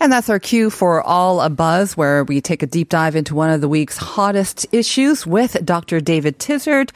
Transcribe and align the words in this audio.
And 0.00 0.12
that's 0.12 0.28
our 0.30 0.38
cue 0.38 0.70
for 0.70 1.02
All 1.02 1.40
a 1.40 1.50
Buzz, 1.50 1.96
where 1.96 2.22
we 2.22 2.40
take 2.40 2.62
a 2.62 2.66
deep 2.66 2.88
dive 2.88 3.16
into 3.16 3.34
one 3.34 3.50
of 3.50 3.60
the 3.60 3.68
week's 3.68 3.96
hottest 3.96 4.66
issues 4.70 5.26
with 5.26 5.64
Dr. 5.64 6.00
David 6.00 6.38
Tizzard. 6.38 6.92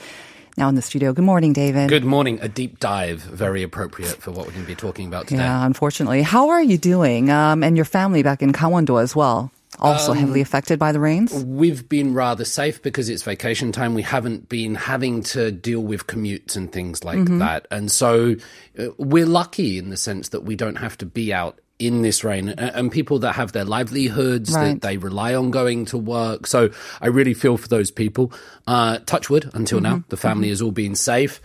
Now 0.56 0.68
in 0.68 0.74
the 0.76 0.82
studio. 0.82 1.12
Good 1.12 1.24
morning, 1.24 1.52
David. 1.52 1.88
Good 1.88 2.04
morning. 2.04 2.38
A 2.42 2.48
deep 2.48 2.78
dive, 2.78 3.20
very 3.22 3.62
appropriate 3.62 4.16
for 4.22 4.30
what 4.30 4.46
we're 4.46 4.52
going 4.52 4.64
to 4.64 4.68
be 4.68 4.74
talking 4.74 5.08
about 5.08 5.26
today. 5.26 5.40
Yeah, 5.42 5.64
unfortunately. 5.66 6.22
How 6.22 6.50
are 6.50 6.62
you 6.62 6.78
doing? 6.78 7.30
Um, 7.30 7.64
and 7.64 7.74
your 7.76 7.86
family 7.86 8.22
back 8.22 8.42
in 8.42 8.52
Gangwon-do 8.52 8.98
as 8.98 9.16
well? 9.16 9.50
Also 9.78 10.12
heavily 10.12 10.42
affected 10.42 10.78
by 10.78 10.92
the 10.92 11.00
rains? 11.00 11.32
We've 11.42 11.88
been 11.88 12.12
rather 12.14 12.44
safe 12.44 12.82
because 12.82 13.08
it's 13.08 13.22
vacation 13.22 13.72
time. 13.72 13.94
We 13.94 14.02
haven't 14.02 14.48
been 14.50 14.74
having 14.74 15.22
to 15.24 15.50
deal 15.50 15.80
with 15.80 16.06
commutes 16.06 16.54
and 16.54 16.70
things 16.70 17.02
like 17.02 17.18
Mm-hmm. 17.18 17.38
that. 17.38 17.66
And 17.70 17.90
so 17.90 18.36
uh, 18.78 18.88
we're 18.98 19.26
lucky 19.26 19.78
in 19.78 19.88
the 19.88 19.96
sense 19.96 20.28
that 20.28 20.44
we 20.44 20.54
don't 20.54 20.76
have 20.76 20.98
to 20.98 21.06
be 21.06 21.32
out 21.32 21.58
in 21.86 22.02
this 22.02 22.22
rain 22.24 22.48
and 22.50 22.90
people 22.92 23.18
that 23.20 23.34
have 23.34 23.52
their 23.52 23.64
livelihoods 23.64 24.52
Right. 24.52 24.72
that 24.74 24.80
they 24.82 24.96
rely 24.96 25.34
on 25.34 25.50
going 25.50 25.84
to 25.86 25.98
work. 25.98 26.46
So 26.46 26.70
I 27.00 27.08
really 27.08 27.34
feel 27.34 27.56
for 27.56 27.68
those 27.68 27.90
people. 27.90 28.32
Uh, 28.66 28.98
touch 29.06 29.28
wood 29.30 29.50
until 29.54 29.78
Mm-hmm. 29.80 29.96
now, 29.98 30.04
the 30.08 30.16
family 30.16 30.48
has 30.48 30.62
all 30.62 30.70
been 30.72 30.94
safe. 30.94 31.40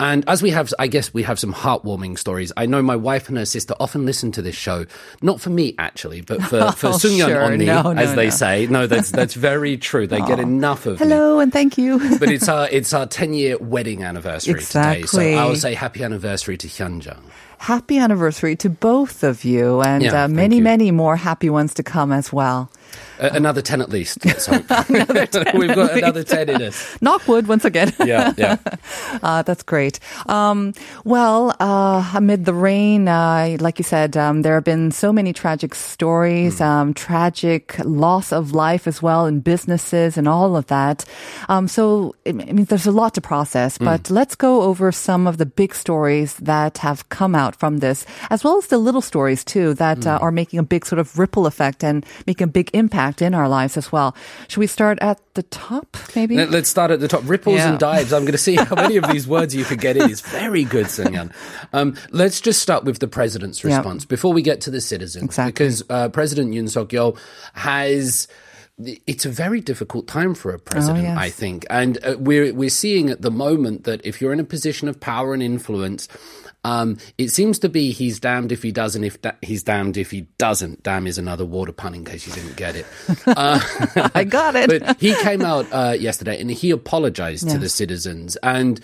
And 0.00 0.22
as 0.28 0.42
we 0.42 0.50
have, 0.50 0.72
I 0.78 0.86
guess 0.86 1.12
we 1.12 1.24
have 1.24 1.40
some 1.40 1.52
heartwarming 1.52 2.18
stories. 2.18 2.52
I 2.56 2.66
know 2.66 2.80
my 2.82 2.94
wife 2.94 3.28
and 3.28 3.36
her 3.36 3.44
sister 3.44 3.74
often 3.80 4.06
listen 4.06 4.30
to 4.32 4.42
this 4.42 4.54
show, 4.54 4.86
not 5.22 5.40
for 5.40 5.50
me 5.50 5.74
actually, 5.76 6.20
but 6.20 6.40
for, 6.42 6.70
for 6.76 6.86
Oh, 6.88 6.90
Sungyeon 6.92 7.26
sure. 7.26 7.40
Onni, 7.42 7.66
No, 7.66 7.92
no, 7.92 8.00
as 8.00 8.14
they 8.14 8.26
no. 8.26 8.30
say. 8.30 8.66
No, 8.68 8.86
that's 8.86 9.10
that's 9.10 9.34
very 9.34 9.76
true. 9.76 10.06
They 10.06 10.20
get 10.20 10.38
enough 10.38 10.86
of 10.86 11.00
me. 11.00 11.06
Hello, 11.06 11.40
and 11.40 11.52
thank 11.52 11.76
you. 11.78 11.98
But 12.20 12.30
it's 12.30 12.48
our 12.48 12.68
it's 12.70 12.92
our 12.94 13.06
ten 13.06 13.34
year 13.34 13.58
wedding 13.58 14.04
anniversary 14.04 14.62
today. 14.62 15.02
So 15.02 15.20
I 15.20 15.44
will 15.46 15.56
say 15.56 15.74
happy 15.74 16.04
anniversary 16.04 16.56
to 16.58 16.68
Hyunjung. 16.68 17.18
happy 17.58 17.98
anniversary 17.98 18.54
to 18.56 18.70
both 18.70 19.24
of 19.24 19.44
you, 19.44 19.80
and 19.82 20.04
Yeah, 20.04 20.24
uh, 20.24 20.28
many, 20.28 20.58
you. 20.58 20.62
many 20.62 20.90
more 20.92 21.16
happy 21.16 21.50
ones 21.50 21.74
to 21.74 21.82
come 21.82 22.12
as 22.12 22.32
well. 22.32 22.70
Uh, 23.20 23.30
another 23.32 23.62
ten 23.62 23.80
at 23.80 23.88
least. 23.88 24.24
Let's 24.24 24.46
hope. 24.46 24.64
We've 25.54 25.74
got 25.74 25.96
another 25.96 26.24
ten 26.24 26.48
in 26.48 26.62
us. 26.62 26.96
Knock 27.00 27.26
wood 27.26 27.46
once 27.48 27.64
again. 27.64 27.92
Yeah, 28.04 28.32
yeah. 28.36 28.56
Uh, 29.22 29.42
that's 29.42 29.62
great. 29.62 29.98
Um, 30.26 30.72
well, 31.04 31.54
uh, 31.60 32.12
amid 32.14 32.44
the 32.44 32.54
rain, 32.54 33.08
uh, 33.08 33.56
like 33.60 33.78
you 33.78 33.84
said, 33.84 34.16
um, 34.16 34.42
there 34.42 34.54
have 34.54 34.64
been 34.64 34.90
so 34.90 35.12
many 35.12 35.32
tragic 35.32 35.74
stories, 35.74 36.60
um, 36.60 36.94
tragic 36.94 37.76
loss 37.84 38.32
of 38.32 38.52
life 38.52 38.86
as 38.86 39.02
well 39.02 39.26
in 39.26 39.40
businesses 39.40 40.16
and 40.16 40.28
all 40.28 40.56
of 40.56 40.66
that. 40.66 41.04
Um, 41.48 41.66
so, 41.68 42.14
I 42.26 42.32
mean, 42.32 42.64
there's 42.64 42.86
a 42.86 42.92
lot 42.92 43.14
to 43.14 43.20
process, 43.20 43.78
but 43.78 44.10
let's 44.10 44.34
go 44.34 44.62
over 44.62 44.92
some 44.92 45.26
of 45.26 45.38
the 45.38 45.46
big 45.46 45.74
stories 45.74 46.36
that 46.36 46.78
have 46.78 47.08
come 47.08 47.34
out 47.34 47.56
from 47.56 47.78
this, 47.78 48.06
as 48.30 48.44
well 48.44 48.58
as 48.58 48.68
the 48.68 48.78
little 48.78 49.00
stories 49.00 49.44
too 49.44 49.74
that 49.74 50.06
uh, 50.06 50.18
are 50.20 50.30
making 50.30 50.58
a 50.58 50.62
big 50.62 50.86
sort 50.86 50.98
of 50.98 51.18
ripple 51.18 51.46
effect 51.46 51.82
and 51.82 52.04
making 52.26 52.44
a 52.44 52.50
big 52.50 52.70
impact 52.72 52.77
in 52.78 53.34
our 53.34 53.48
lives 53.48 53.76
as 53.76 53.90
well. 53.90 54.14
Should 54.48 54.60
we 54.60 54.66
start 54.66 54.98
at 55.00 55.20
the 55.34 55.42
top, 55.44 55.96
maybe? 56.14 56.36
Let, 56.36 56.54
us 56.54 56.68
start 56.68 56.90
at 56.90 57.00
the 57.00 57.08
top. 57.08 57.22
Ripples 57.24 57.56
Yeah. 57.56 57.70
and 57.70 57.78
dives. 57.78 58.12
I'm 58.12 58.22
going 58.22 58.32
to 58.32 58.38
see 58.38 58.54
how 58.56 58.74
many 58.76 58.96
of 58.96 59.06
these 59.10 59.26
words 59.36 59.54
you 59.54 59.64
could 59.64 59.80
get 59.80 59.96
in. 59.96 60.10
It's 60.10 60.20
very 60.20 60.64
good, 60.64 60.86
Sungyeon. 60.86 61.32
Um, 61.72 61.96
let's 62.10 62.40
just 62.40 62.62
start 62.62 62.84
with 62.84 62.98
the 63.00 63.08
president's 63.08 63.64
response 63.64 64.04
before 64.04 64.32
we 64.32 64.42
get 64.42 64.60
to 64.62 64.70
the 64.70 64.80
citizens. 64.80 65.24
Exactly. 65.24 65.52
Because 65.52 65.82
uh, 65.90 66.08
President 66.10 66.52
Yoon 66.54 66.68
Suk 66.68 66.88
Yeol 66.88 67.18
has. 67.54 68.28
It's 69.08 69.26
a 69.26 69.28
very 69.28 69.60
difficult 69.60 70.06
time 70.06 70.36
for 70.36 70.52
a 70.52 70.58
president, 70.60 71.00
Oh, 71.00 71.08
yes. 71.08 71.18
I 71.18 71.30
think, 71.30 71.66
and 71.68 71.98
uh, 72.04 72.14
we're 72.16 72.54
we're 72.54 72.70
seeing 72.70 73.10
at 73.10 73.22
the 73.22 73.30
moment 73.30 73.82
that 73.84 74.00
if 74.06 74.20
you're 74.20 74.32
in 74.32 74.38
a 74.38 74.44
position 74.44 74.86
of 74.86 75.00
power 75.00 75.34
and 75.34 75.42
influence, 75.42 76.06
um, 76.68 76.98
it 77.16 77.28
seems 77.28 77.58
to 77.60 77.68
be 77.70 77.92
he's 77.92 78.20
damned 78.20 78.52
if 78.52 78.62
he 78.62 78.72
does, 78.72 78.94
and 78.94 79.04
if 79.04 79.20
da- 79.22 79.32
he's 79.40 79.62
damned 79.62 79.96
if 79.96 80.10
he 80.10 80.22
doesn't. 80.36 80.82
Damn 80.82 81.06
is 81.06 81.16
another 81.16 81.46
water 81.46 81.72
pun 81.72 81.94
in 81.94 82.04
case 82.04 82.26
you 82.26 82.32
didn't 82.34 82.56
get 82.56 82.76
it. 82.76 82.86
Uh, 83.28 83.60
I 84.14 84.24
got 84.24 84.56
it. 84.56 84.68
but 84.68 84.98
he 85.00 85.14
came 85.16 85.42
out 85.42 85.66
uh, 85.70 85.92
yesterday 85.92 86.40
and 86.40 86.50
he 86.50 86.70
apologized 86.70 87.48
to 87.50 87.58
the 87.58 87.68
citizens 87.68 88.36
and 88.36 88.80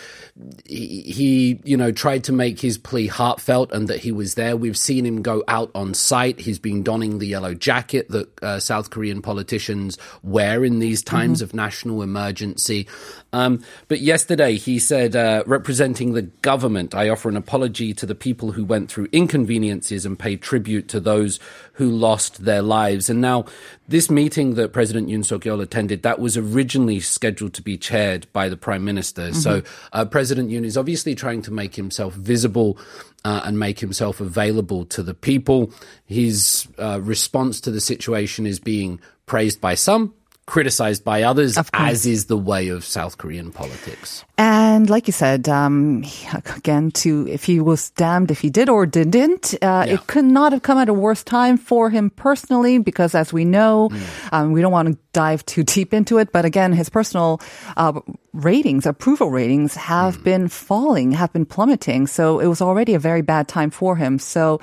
he, 0.66 1.00
he, 1.02 1.60
you 1.64 1.76
know, 1.76 1.90
tried 1.90 2.24
to 2.24 2.32
make 2.32 2.60
his 2.60 2.76
plea 2.78 3.06
heartfelt 3.06 3.72
and 3.72 3.88
that 3.88 4.00
he 4.00 4.12
was 4.12 4.34
there. 4.34 4.56
We've 4.56 4.76
seen 4.76 5.06
him 5.06 5.22
go 5.22 5.42
out 5.48 5.70
on 5.74 5.94
site. 5.94 6.40
He's 6.40 6.58
been 6.58 6.82
donning 6.82 7.18
the 7.18 7.26
yellow 7.26 7.54
jacket 7.54 8.10
that 8.10 8.42
uh, 8.42 8.60
South 8.60 8.90
Korean 8.90 9.22
politicians 9.22 9.98
wear 10.22 10.62
in 10.64 10.78
these 10.78 11.02
times 11.02 11.40
of 11.40 11.54
national 11.54 12.02
emergency. 12.02 12.86
Um, 13.32 13.64
but 13.88 14.00
yesterday 14.00 14.56
he 14.56 14.78
said, 14.78 15.16
uh, 15.16 15.42
representing 15.46 16.12
the 16.12 16.22
government, 16.22 16.94
I 16.94 17.08
offer 17.08 17.28
an 17.28 17.36
apology 17.36 17.73
to 17.74 18.06
the 18.06 18.14
people 18.14 18.52
who 18.52 18.64
went 18.64 18.90
through 18.90 19.08
inconveniences 19.12 20.06
and 20.06 20.18
pay 20.18 20.36
tribute 20.36 20.88
to 20.88 21.00
those 21.00 21.40
who 21.74 21.90
lost 21.90 22.44
their 22.44 22.62
lives. 22.62 23.10
And 23.10 23.20
now, 23.20 23.46
this 23.88 24.08
meeting 24.10 24.54
that 24.54 24.72
President 24.72 25.08
Yoon 25.08 25.24
Suk 25.24 25.42
Yeol 25.42 25.60
attended, 25.62 26.02
that 26.02 26.20
was 26.20 26.36
originally 26.36 27.00
scheduled 27.00 27.54
to 27.54 27.62
be 27.62 27.76
chaired 27.76 28.26
by 28.32 28.48
the 28.48 28.56
Prime 28.56 28.84
Minister. 28.84 29.34
So 29.34 29.62
uh, 29.92 30.04
President 30.04 30.50
Yoon 30.50 30.64
is 30.64 30.76
obviously 30.76 31.14
trying 31.14 31.42
to 31.42 31.50
make 31.50 31.74
himself 31.74 32.14
visible. 32.14 32.78
Uh, 33.26 33.40
and 33.46 33.58
make 33.58 33.80
himself 33.80 34.20
available 34.20 34.84
to 34.84 35.02
the 35.02 35.14
people. 35.14 35.72
His 36.04 36.68
uh, 36.78 37.00
response 37.00 37.58
to 37.62 37.70
the 37.70 37.80
situation 37.80 38.46
is 38.46 38.60
being 38.60 39.00
praised 39.24 39.62
by 39.62 39.76
some, 39.76 40.12
criticized 40.46 41.04
by 41.04 41.22
others, 41.22 41.56
as 41.72 42.04
is 42.04 42.26
the 42.26 42.36
way 42.36 42.68
of 42.68 42.84
South 42.84 43.16
Korean 43.16 43.50
politics. 43.50 44.24
And 44.36 44.90
like 44.90 45.06
you 45.06 45.12
said, 45.12 45.48
um, 45.48 46.04
again, 46.56 46.90
to 47.02 47.26
if 47.28 47.44
he 47.44 47.60
was 47.60 47.90
damned 47.90 48.30
if 48.30 48.40
he 48.40 48.50
did 48.50 48.68
or 48.68 48.84
didn't, 48.84 49.54
uh, 49.62 49.84
Yeah. 49.86 49.94
it 49.94 50.06
could 50.06 50.24
not 50.26 50.52
have 50.52 50.62
come 50.62 50.76
at 50.78 50.88
a 50.88 50.92
worse 50.92 51.22
time 51.24 51.56
for 51.56 51.88
him 51.88 52.10
personally, 52.10 52.78
because 52.78 53.14
as 53.14 53.32
we 53.32 53.44
know, 53.44 53.88
Mm. 53.90 54.00
um, 54.32 54.52
we 54.52 54.60
don't 54.60 54.72
want 54.72 54.88
to 54.92 54.98
dive 55.12 55.44
too 55.46 55.62
deep 55.62 55.94
into 55.94 56.18
it. 56.18 56.30
But 56.32 56.44
again, 56.44 56.72
his 56.72 56.90
personal 56.90 57.40
uh, 57.76 58.00
ratings, 58.34 58.84
approval 58.86 59.30
ratings, 59.30 59.74
have 59.76 60.18
Mm. 60.18 60.24
been 60.24 60.48
falling, 60.48 61.12
have 61.12 61.32
been 61.32 61.46
plummeting. 61.46 62.06
So 62.06 62.38
it 62.40 62.46
was 62.48 62.60
already 62.60 62.94
a 62.94 62.98
very 62.98 63.22
bad 63.22 63.48
time 63.48 63.70
for 63.70 63.96
him. 63.96 64.18
So. 64.18 64.60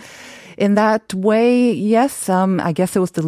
In 0.61 0.75
that 0.75 1.11
way, 1.15 1.71
yes, 1.73 2.29
um, 2.29 2.59
I 2.59 2.71
guess 2.71 2.95
it 2.95 2.99
was 2.99 3.17
the, 3.17 3.23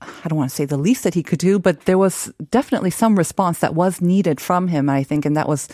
I 0.00 0.26
don't 0.26 0.36
want 0.36 0.50
to 0.50 0.56
say 0.56 0.64
the 0.64 0.76
least 0.76 1.04
that 1.04 1.14
he 1.14 1.22
could 1.22 1.38
do, 1.38 1.60
but 1.60 1.82
there 1.84 1.96
was 1.96 2.32
definitely 2.50 2.90
some 2.90 3.14
response 3.14 3.60
that 3.60 3.76
was 3.76 4.00
needed 4.00 4.40
from 4.40 4.66
him, 4.66 4.90
I 4.90 5.04
think, 5.04 5.24
and 5.24 5.36
that 5.36 5.46
was 5.46 5.68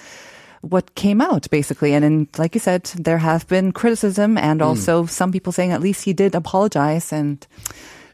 what 0.60 0.94
came 0.96 1.22
out 1.22 1.48
basically. 1.48 1.94
And 1.94 2.04
then, 2.04 2.28
like 2.36 2.54
you 2.54 2.60
said, 2.60 2.84
there 2.94 3.16
have 3.16 3.48
been 3.48 3.72
criticism 3.72 4.36
and 4.36 4.60
also 4.60 5.06
some 5.06 5.32
people 5.32 5.50
saying 5.50 5.72
at 5.72 5.80
least 5.80 6.04
he 6.04 6.12
did 6.12 6.34
apologize 6.34 7.10
and 7.10 7.46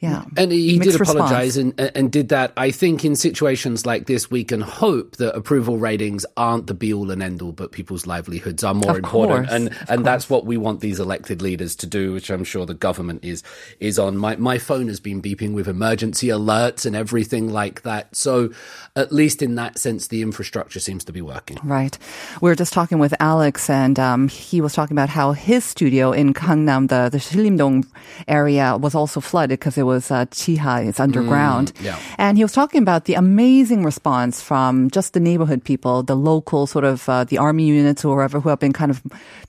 yeah. 0.05 0.25
And 0.37 0.53
he 0.53 0.79
Mixed 0.79 0.99
did 0.99 1.01
apologize 1.01 1.57
and, 1.57 1.79
and 1.81 2.13
did 2.13 2.29
that. 2.29 2.53
I 2.57 2.71
think 2.71 3.05
in 3.05 3.17
situations 3.17 3.87
like 3.87 4.07
this, 4.07 4.31
we 4.31 4.45
can 4.45 4.61
hope 4.61 5.17
that 5.17 5.35
approval 5.37 5.79
ratings 5.79 6.25
aren't 6.37 6.67
the 6.67 6.75
be 6.75 6.93
all 6.93 7.11
and 7.11 7.23
end 7.23 7.43
all, 7.43 7.53
but 7.53 7.73
people's 7.73 8.07
livelihoods 8.07 8.63
are 8.65 8.75
more 8.75 8.93
Of 8.93 8.97
important. 8.99 9.49
course, 9.49 9.53
and 9.53 9.77
and 9.89 10.05
that's 10.05 10.29
what 10.29 10.45
we 10.45 10.57
want 10.57 10.81
these 10.81 11.01
elected 11.01 11.43
leaders 11.43 11.75
to 11.77 11.87
do, 11.87 12.13
which 12.13 12.31
I'm 12.31 12.45
sure 12.45 12.67
the 12.67 12.75
government 12.75 13.25
is 13.25 13.43
is 13.81 13.99
on. 13.99 14.17
My 14.17 14.37
my 14.37 14.59
phone 14.59 14.89
has 14.89 15.01
been 15.01 15.21
beeping 15.23 15.53
with 15.55 15.67
emergency 15.69 16.29
alerts 16.29 16.87
and 16.87 16.95
everything 16.95 17.53
like 17.53 17.83
that. 17.83 18.15
So 18.15 18.51
at 18.97 19.13
least 19.13 19.43
in 19.43 19.55
that 19.57 19.79
sense, 19.79 20.09
the 20.09 20.23
infrastructure 20.23 20.81
seems 20.81 21.05
to 21.05 21.13
be 21.13 21.23
working. 21.23 21.59
Right. 21.65 21.97
We 22.41 22.51
were 22.51 22.55
just 22.55 22.73
talking 22.73 22.99
with 22.99 23.15
Alex, 23.21 23.71
and 23.71 23.99
um, 23.99 24.29
he 24.29 24.61
was 24.61 24.73
talking 24.75 24.95
about 24.95 25.09
how 25.09 25.33
his 25.33 25.65
studio 25.65 26.13
in 26.13 26.35
Gangnam, 26.35 26.89
the 26.89 27.09
the 27.11 27.19
Silimdong 27.19 27.87
area, 28.29 28.77
was 28.77 28.95
also 28.95 29.21
flooded 29.21 29.59
because 29.59 29.79
it 29.79 29.85
was 29.85 29.94
uh, 30.11 30.27
Chiha, 30.27 30.87
it's 30.87 31.01
underground. 31.01 31.73
yeah. 31.81 31.99
And 32.19 32.37
he 32.37 32.45
was 32.45 32.53
talking 32.53 32.83
about 32.83 33.05
the 33.05 33.15
amazing 33.15 33.85
response 33.85 34.41
from 34.41 34.91
just 34.91 35.13
the 35.13 35.21
neighborhood 35.21 35.65
people, 35.65 36.03
the 36.03 36.17
local 36.17 36.67
sort 36.67 36.85
of 36.85 37.09
uh, 37.09 37.25
the 37.25 37.39
army 37.39 37.67
units 37.67 38.05
or 38.05 38.17
whoever 38.17 38.41
who 38.41 38.49
have 38.49 38.59
been 38.61 38.73
kind 38.73 38.91
of 38.91 39.03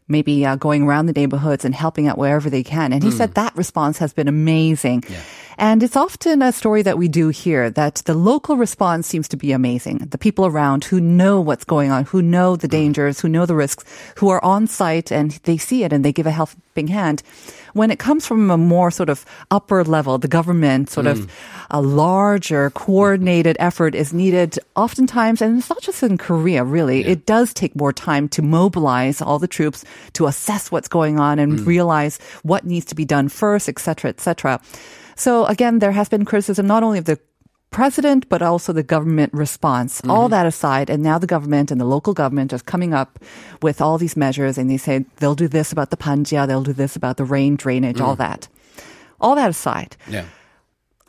maybe 0.07 0.46
uh, 0.46 0.56
going 0.56 0.84
around 0.84 1.07
the 1.07 1.13
neighborhoods 1.13 1.66
and 1.66 1.74
helping 1.74 2.07
out 2.07 2.18
wherever 2.18 2.50
they 2.50 2.63
can. 2.63 2.94
And 2.94 3.04
he 3.04 3.12
said 3.12 3.31
mm. 3.31 3.36
that 3.36 3.56
response 3.56 3.98
has 3.98 4.13
been 4.13 4.28
amazing. 4.28 5.04
And 5.57 5.81
it's 5.81 5.96
often 5.96 6.42
a 6.42 6.52
story 6.52 6.81
that 6.81 6.98
we 6.98 7.07
do 7.07 7.30
hear 7.30 7.69
that 7.72 7.96
the 8.06 8.13
local 8.13 8.57
response 8.57 9.07
seems 9.07 9.28
to 9.30 9.38
be 9.38 9.52
amazing. 9.52 10.00
The 10.00 10.18
people 10.18 10.46
around 10.46 10.84
who 10.84 11.00
know 11.00 11.40
what's 11.40 11.63
going 11.63 11.92
on, 11.92 12.04
who 12.06 12.22
know 12.22 12.56
the 12.56 12.68
mm-hmm. 12.68 12.72
dangers, 12.72 13.19
who 13.19 13.30
know 13.30 13.46
the 13.46 13.56
risks, 13.56 13.86
who 14.18 14.30
are 14.30 14.44
on 14.44 14.68
site 14.68 15.12
and 15.12 15.31
they 15.44 15.57
see 15.57 15.84
it 15.84 15.94
and 15.94 16.04
they 16.04 16.12
give 16.12 16.28
a 16.28 16.31
helping 16.31 16.88
hand. 16.88 17.24
When 17.74 17.92
it 17.92 18.00
comes 18.00 18.25
from 18.25 18.52
a 18.52 18.57
more 18.57 18.92
sort 18.92 19.10
of 19.10 19.25
upper 19.52 19.84
level, 19.84 20.18
the 20.18 20.30
government 20.30 20.90
sort 20.90 21.07
of 21.07 21.19
mm. 21.19 21.30
a 21.72 21.81
larger 21.81 22.69
coordinated 22.69 23.57
effort 23.60 23.96
is 23.96 24.13
needed 24.13 24.60
oftentimes. 24.75 25.42
And 25.42 25.57
it's 25.57 25.69
not 25.69 25.81
just 25.81 26.04
in 26.04 26.18
Korea, 26.18 26.63
really. 26.63 27.06
It 27.06 27.25
does 27.25 27.54
take 27.54 27.75
more 27.75 27.92
time 27.92 28.30
to 28.30 28.42
mobilize 28.42 29.22
all 29.22 29.40
the 29.40 29.48
troops 29.48 29.84
to 30.13 30.27
assess 30.27 30.71
what's 30.71 30.88
going 30.88 31.19
on 31.19 31.39
and 31.39 31.59
hmm. 31.59 31.65
realize 31.65 32.19
what 32.44 32.65
needs 32.65 32.86
to 32.88 32.95
be 32.95 33.06
done 33.06 33.30
first, 33.30 33.69
et 33.69 33.80
cetera, 33.80 34.09
et 34.09 34.19
cetera. 34.19 34.59
So 35.15 35.45
again, 35.45 35.80
there 35.80 35.94
has 35.94 36.09
been 36.09 36.25
criticism 36.25 36.68
not 36.68 36.83
only 36.83 37.00
of 37.00 37.06
the 37.06 37.19
president, 37.75 38.30
but 38.30 38.42
also 38.42 38.71
the 38.71 38.83
government 38.83 39.33
response. 39.33 40.01
All 40.07 40.25
mm-hmm. 40.25 40.31
that 40.31 40.45
aside, 40.45 40.89
and 40.89 41.03
now 41.03 41.19
the 41.19 41.27
government 41.27 41.71
and 41.71 41.80
the 41.80 41.86
local 41.86 42.13
government 42.13 42.53
are 42.53 42.59
coming 42.59 42.94
up 42.94 43.19
with 43.62 43.81
all 43.81 43.97
these 43.97 44.15
measures, 44.15 44.57
and 44.57 44.69
they 44.69 44.77
say 44.77 45.06
they'll 45.18 45.36
do 45.36 45.50
this 45.50 45.74
about 45.74 45.89
the 45.89 45.97
panjia, 45.97 46.47
they'll 46.47 46.63
do 46.63 46.71
this 46.71 46.95
about 46.95 47.18
the 47.18 47.25
rain 47.25 47.57
drainage, 47.57 48.00
all 48.00 48.15
mm. 48.15 48.19
that. 48.19 48.47
All 49.19 49.36
that 49.36 49.50
aside, 49.50 49.97
Yeah. 50.07 50.24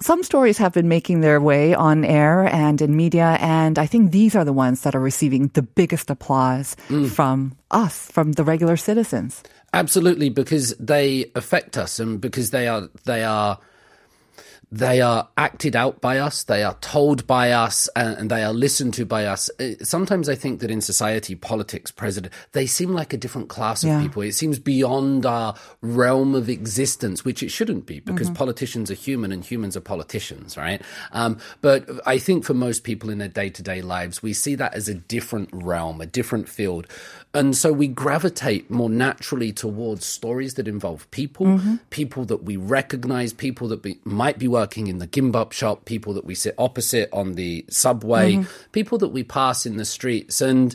Some 0.00 0.22
stories 0.22 0.58
have 0.58 0.72
been 0.72 0.88
making 0.88 1.20
their 1.20 1.40
way 1.40 1.74
on 1.74 2.04
air 2.04 2.46
and 2.46 2.80
in 2.82 2.96
media, 2.96 3.38
and 3.40 3.78
I 3.78 3.86
think 3.86 4.12
these 4.12 4.36
are 4.36 4.44
the 4.44 4.52
ones 4.52 4.82
that 4.82 4.94
are 4.94 5.00
receiving 5.00 5.48
the 5.48 5.62
biggest 5.62 6.10
applause 6.10 6.76
mm. 6.88 7.08
from 7.08 7.56
us, 7.70 8.10
from 8.10 8.32
the 8.32 8.44
regular 8.44 8.76
citizens. 8.76 9.42
Absolutely, 9.72 10.28
because 10.28 10.74
they 10.78 11.30
affect 11.34 11.76
us, 11.76 11.98
and 11.98 12.20
because 12.20 12.50
they 12.50 12.68
are 12.68 12.88
they 13.04 13.24
are 13.24 13.58
they 14.72 15.00
are 15.00 15.28
acted 15.36 15.76
out 15.76 16.00
by 16.00 16.18
us, 16.18 16.42
they 16.42 16.64
are 16.64 16.74
told 16.80 17.24
by 17.26 17.52
us, 17.52 17.88
and, 17.94 18.28
they 18.30 18.42
are 18.42 18.52
listened 18.52 18.92
to 18.94 19.06
by 19.06 19.24
us. 19.24 19.48
Uh, 19.60 19.74
Sometimes 19.82 20.28
I 20.28 20.34
think 20.34 20.58
that 20.60 20.70
in 20.72 20.80
society, 20.80 21.36
politics, 21.36 21.92
president, 21.92 22.32
they 22.52 22.66
seem 22.66 22.90
like 22.92 23.12
a 23.12 23.16
different 23.16 23.48
class 23.48 23.84
of 23.84 23.90
Yeah. 23.90 24.02
people. 24.02 24.22
It 24.22 24.32
seems 24.34 24.58
beyond 24.58 25.24
our 25.24 25.54
realm 25.80 26.34
of 26.34 26.48
existence, 26.48 27.24
which 27.24 27.42
it 27.44 27.50
shouldn't 27.50 27.86
be, 27.86 28.00
because 28.00 28.28
politicians 28.30 28.90
are 28.90 28.94
human 28.94 29.30
and 29.30 29.44
humans 29.44 29.76
are 29.76 29.80
politicians, 29.80 30.56
right? 30.56 30.82
Um, 31.12 31.38
but 31.60 31.88
I 32.04 32.18
think 32.18 32.44
for 32.44 32.54
most 32.54 32.82
people 32.82 33.08
in 33.08 33.18
their 33.18 33.28
day 33.28 33.50
to 33.50 33.62
day 33.62 33.82
lives, 33.82 34.20
we 34.22 34.32
see 34.32 34.56
that 34.56 34.74
as 34.74 34.88
a 34.88 34.94
different 34.94 35.50
realm, 35.52 36.00
a 36.00 36.06
different 36.06 36.48
field. 36.48 36.88
And 37.34 37.56
so 37.56 37.70
we 37.72 37.86
gravitate 37.86 38.70
more 38.70 38.88
naturally 38.90 39.52
towards 39.52 40.06
stories 40.06 40.54
that 40.54 40.66
involve 40.66 41.08
people, 41.10 41.60
people 41.90 42.24
that 42.24 42.42
we 42.44 42.56
recognize, 42.56 43.32
people 43.32 43.68
that 43.68 43.82
be, 43.82 43.98
might 44.04 44.38
be 44.38 44.48
working 44.56 44.86
in 44.86 44.96
the 44.96 45.06
gimbap 45.06 45.52
shop, 45.52 45.84
people 45.84 46.14
that 46.14 46.24
we 46.24 46.34
sit 46.34 46.54
opposite 46.56 47.10
on 47.12 47.34
the 47.34 47.62
subway, 47.68 48.36
mm-hmm. 48.36 48.70
people 48.72 48.96
that 48.96 49.08
we 49.08 49.22
pass 49.22 49.66
in 49.66 49.76
the 49.76 49.84
streets. 49.84 50.40
And 50.40 50.74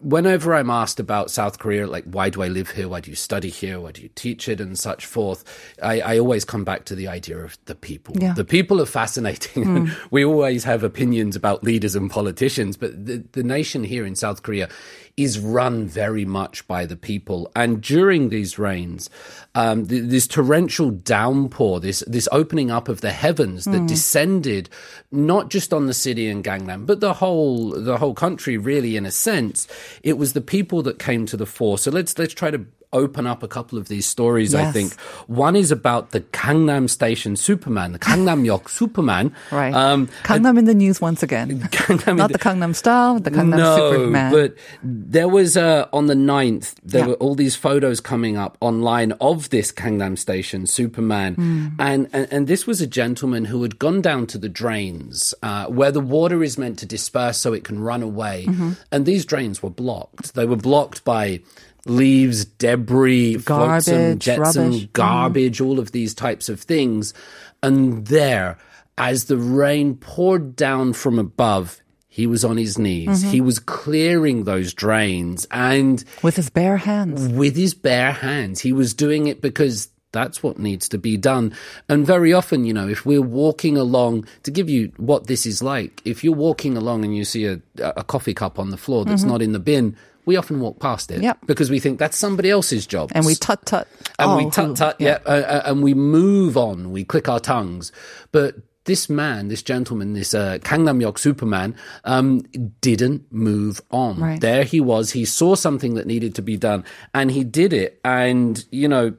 whenever 0.00 0.54
I'm 0.54 0.70
asked 0.70 0.98
about 0.98 1.30
South 1.30 1.58
Korea, 1.58 1.86
like 1.86 2.04
why 2.04 2.30
do 2.30 2.42
I 2.42 2.48
live 2.48 2.70
here? 2.70 2.88
Why 2.88 3.00
do 3.00 3.10
you 3.10 3.16
study 3.16 3.50
here? 3.50 3.80
Why 3.80 3.92
do 3.92 4.00
you 4.00 4.08
teach 4.14 4.48
it 4.48 4.62
and 4.62 4.78
such 4.78 5.04
forth? 5.04 5.44
I, 5.82 6.00
I 6.00 6.18
always 6.18 6.46
come 6.46 6.64
back 6.64 6.86
to 6.86 6.94
the 6.94 7.06
idea 7.06 7.36
of 7.38 7.58
the 7.66 7.74
people. 7.74 8.16
Yeah. 8.18 8.32
The 8.32 8.46
people 8.46 8.80
are 8.80 8.86
fascinating. 8.86 9.64
Mm. 9.64 9.96
we 10.10 10.24
always 10.24 10.64
have 10.64 10.82
opinions 10.84 11.36
about 11.36 11.64
leaders 11.64 11.94
and 11.94 12.10
politicians, 12.10 12.78
but 12.78 12.92
the, 13.04 13.22
the 13.32 13.42
nation 13.42 13.84
here 13.84 14.06
in 14.06 14.14
South 14.14 14.42
Korea 14.42 14.70
is 15.16 15.38
run 15.38 15.86
very 15.86 16.24
much 16.24 16.66
by 16.66 16.86
the 16.86 16.96
people. 16.96 17.50
And 17.54 17.80
during 17.80 18.28
these 18.28 18.58
rains, 18.58 19.08
um, 19.54 19.86
th- 19.86 20.08
this 20.08 20.26
torrential 20.26 20.90
downpour, 20.90 21.80
this 21.80 22.02
this 22.06 22.28
opening 22.32 22.70
up 22.70 22.88
of 22.88 23.00
the 23.00 23.12
heavens 23.12 23.64
that 23.66 23.86
descended 23.86 24.68
not 25.12 25.50
just 25.50 25.72
on 25.72 25.86
the 25.86 25.94
city 25.94 26.28
and 26.28 26.42
Gangnam, 26.42 26.86
but 26.86 27.00
the 27.00 27.14
whole 27.14 27.70
the 27.70 27.98
whole 27.98 28.14
country, 28.14 28.56
really, 28.56 28.96
in 28.96 29.06
a 29.06 29.12
sense, 29.12 29.68
it 30.02 30.18
was 30.18 30.32
the 30.32 30.40
people 30.40 30.82
that 30.82 30.98
came 30.98 31.26
to 31.26 31.36
the 31.36 31.46
fore. 31.46 31.78
So 31.78 31.90
let's 31.90 32.18
let's 32.18 32.34
try 32.34 32.50
to 32.50 32.66
open 32.94 33.26
up 33.26 33.42
a 33.42 33.48
couple 33.48 33.76
of 33.78 33.88
these 33.88 34.06
stories. 34.06 34.54
I 34.54 34.70
think 34.72 34.94
one 35.26 35.56
is 35.56 35.70
about 35.70 36.10
the 36.12 36.20
Gangnam 36.20 36.88
Station 36.88 37.36
Superman, 37.36 37.92
the 37.92 37.98
Gangnam-yok 37.98 38.68
Superman. 38.70 39.34
Right. 39.52 39.74
Um, 39.74 40.08
Gangnam 40.22 40.58
in 40.58 40.64
the 40.64 40.74
news 40.74 41.00
once 41.00 41.22
again. 41.22 41.60
Gangnam 41.70 42.16
Not 42.16 42.32
the 42.32 42.38
Gangnam 42.38 42.74
style, 42.74 43.18
the 43.20 43.30
Gangnam 43.30 43.58
no, 43.58 43.76
Superman. 43.92 44.32
but 44.32 44.54
there 44.82 45.28
was 45.28 45.56
uh, 45.56 45.88
on 45.92 46.06
the 46.06 46.14
9th, 46.14 46.76
there 46.82 47.02
Yeah. 47.02 47.08
were 47.08 47.14
all 47.14 47.34
these 47.34 47.56
photos 47.56 48.00
coming 48.00 48.36
up 48.38 48.56
online 48.60 49.12
of 49.20 49.50
this 49.50 49.72
Gangnam 49.72 50.16
Station 50.16 50.66
Superman, 50.66 51.34
Hmm. 51.34 51.66
and, 51.78 52.08
and 52.12 52.28
and 52.30 52.46
this 52.46 52.66
was 52.66 52.80
a 52.80 52.86
gentleman 52.86 53.44
who 53.46 53.62
had 53.62 53.78
gone 53.78 54.00
down 54.00 54.26
to 54.28 54.38
the 54.38 54.48
drains 54.48 55.34
uh, 55.42 55.66
where 55.66 55.90
the 55.90 56.00
water 56.00 56.42
is 56.42 56.56
meant 56.56 56.78
to 56.78 56.86
disperse 56.86 57.38
so 57.38 57.52
it 57.52 57.64
can 57.64 57.80
run 57.80 58.02
away, 58.02 58.44
Mm-hmm. 58.46 58.72
and 58.92 59.04
these 59.04 59.24
drains 59.24 59.62
were 59.62 59.70
blocked. 59.70 60.34
They 60.34 60.46
were 60.46 60.56
blocked 60.56 61.04
by 61.04 61.40
leaves, 61.86 62.44
debris, 62.44 63.36
flotsam, 63.38 63.94
Garbage, 63.94 64.18
jetsam, 64.24 64.62
rubbish. 64.64 64.82
Mm-hmm. 64.82 64.92
garbage, 64.92 65.60
all 65.60 65.78
of 65.78 65.92
these 65.92 66.14
types 66.14 66.48
of 66.48 66.60
things, 66.60 67.14
and 67.62 68.06
there, 68.06 68.58
as 68.96 69.26
the 69.26 69.36
rain 69.36 69.96
poured 69.96 70.56
down 70.56 70.92
from 70.92 71.18
above. 71.18 71.80
He 72.08 72.28
was 72.28 72.44
on 72.44 72.56
his 72.56 72.78
knees. 72.78 73.08
Mm-hmm. 73.24 73.30
He 73.32 73.40
was 73.40 73.58
clearing 73.58 74.44
those 74.44 74.72
drains 74.72 75.48
and 75.50 76.04
with 76.22 76.36
his 76.36 76.48
bare 76.48 76.76
hands. 76.76 77.26
with 77.26 77.56
his 77.56 77.74
bare 77.74 78.12
hands. 78.12 78.60
He 78.60 78.72
was 78.72 78.94
doing 78.94 79.26
it 79.26 79.40
because 79.40 79.88
that's 80.12 80.40
what 80.40 80.56
needs 80.60 80.88
to 80.90 80.98
be 80.98 81.16
done. 81.16 81.54
And 81.88 82.06
very 82.06 82.32
often, 82.32 82.64
you 82.64 82.72
know, 82.72 82.88
if 82.88 83.04
we're 83.04 83.20
walking 83.20 83.76
along, 83.76 84.28
to 84.44 84.52
give 84.52 84.70
you 84.70 84.92
what 84.96 85.26
this 85.26 85.44
is 85.44 85.60
like, 85.60 86.00
if 86.04 86.22
you're 86.22 86.36
walking 86.36 86.76
along 86.76 87.04
and 87.04 87.16
you 87.16 87.24
see 87.24 87.46
a, 87.46 87.60
a 87.80 88.04
coffee 88.04 88.32
cup 88.32 88.60
on 88.60 88.70
the 88.70 88.76
floor 88.76 89.04
that's 89.04 89.24
not 89.24 89.42
in 89.42 89.50
the 89.50 89.58
bin, 89.58 89.96
we 90.26 90.36
often 90.36 90.60
walk 90.60 90.80
past 90.80 91.10
it. 91.10 91.22
Yep. 91.22 91.38
because 91.46 91.70
we 91.70 91.80
think 91.80 91.98
that's 91.98 92.16
somebody 92.16 92.50
else's 92.50 92.86
job. 92.86 93.10
And 93.14 93.26
we 93.26 93.34
tut 93.34 93.64
tut. 93.66 93.86
And 94.18 94.30
Oh, 94.30 94.36
we 94.36 94.50
tut 94.50 94.76
tut, 94.76 95.00
yeah, 95.00 95.18
uh, 95.26 95.30
uh, 95.30 95.62
and 95.66 95.82
we 95.82 95.94
move 95.94 96.56
on. 96.56 96.92
We 96.92 97.04
click 97.04 97.28
our 97.28 97.40
tongues. 97.40 97.92
But 98.32 98.56
this 98.84 99.08
man, 99.08 99.48
this 99.48 99.62
gentleman, 99.62 100.12
this 100.12 100.34
uh, 100.34 100.58
Gangnam-yok 100.58 101.18
Superman, 101.18 101.74
um, 102.04 102.40
didn't 102.80 103.32
move 103.32 103.80
on. 103.90 104.20
Right. 104.20 104.40
There 104.40 104.64
he 104.64 104.80
was. 104.80 105.12
He 105.12 105.24
saw 105.24 105.54
something 105.54 105.94
that 105.94 106.06
needed 106.06 106.34
to 106.36 106.42
be 106.42 106.56
done, 106.56 106.84
and 107.14 107.30
he 107.30 107.44
did 107.44 107.72
it. 107.72 108.00
And 108.04 108.64
you 108.70 108.88
know, 108.88 109.14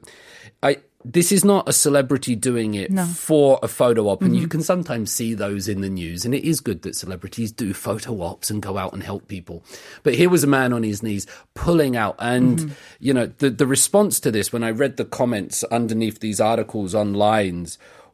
I. 0.62 0.78
This 1.12 1.30
is 1.30 1.44
not 1.44 1.68
a 1.68 1.72
celebrity 1.72 2.34
doing 2.34 2.74
it 2.74 2.90
for 3.14 3.58
a 3.62 3.68
photo 3.68 4.08
op, 4.08 4.22
and 4.22 4.32
Mm-hmm. 4.32 4.40
you 4.42 4.48
can 4.48 4.62
sometimes 4.62 5.12
see 5.12 5.34
those 5.34 5.68
in 5.68 5.80
the 5.80 5.88
news. 5.88 6.24
And 6.24 6.34
it 6.34 6.44
is 6.44 6.60
good 6.60 6.82
that 6.82 6.96
celebrities 6.96 7.52
do 7.52 7.72
photo 7.72 8.20
ops 8.22 8.50
and 8.50 8.60
go 8.60 8.76
out 8.76 8.92
and 8.92 9.02
help 9.02 9.28
people. 9.28 9.62
But 10.02 10.14
here 10.14 10.28
was 10.28 10.42
a 10.44 10.48
man 10.48 10.72
on 10.72 10.82
his 10.82 11.02
knees 11.02 11.26
pulling 11.54 11.96
out, 11.96 12.16
and 12.18 12.58
Mm-hmm. 12.58 12.72
you 13.06 13.14
know 13.14 13.26
the 13.38 13.50
the 13.50 13.66
response 13.66 14.18
to 14.20 14.30
this 14.32 14.52
when 14.52 14.64
I 14.64 14.70
read 14.70 14.96
the 14.96 15.04
comments 15.04 15.62
underneath 15.70 16.18
these 16.20 16.40
articles 16.40 16.94
online, 16.94 17.66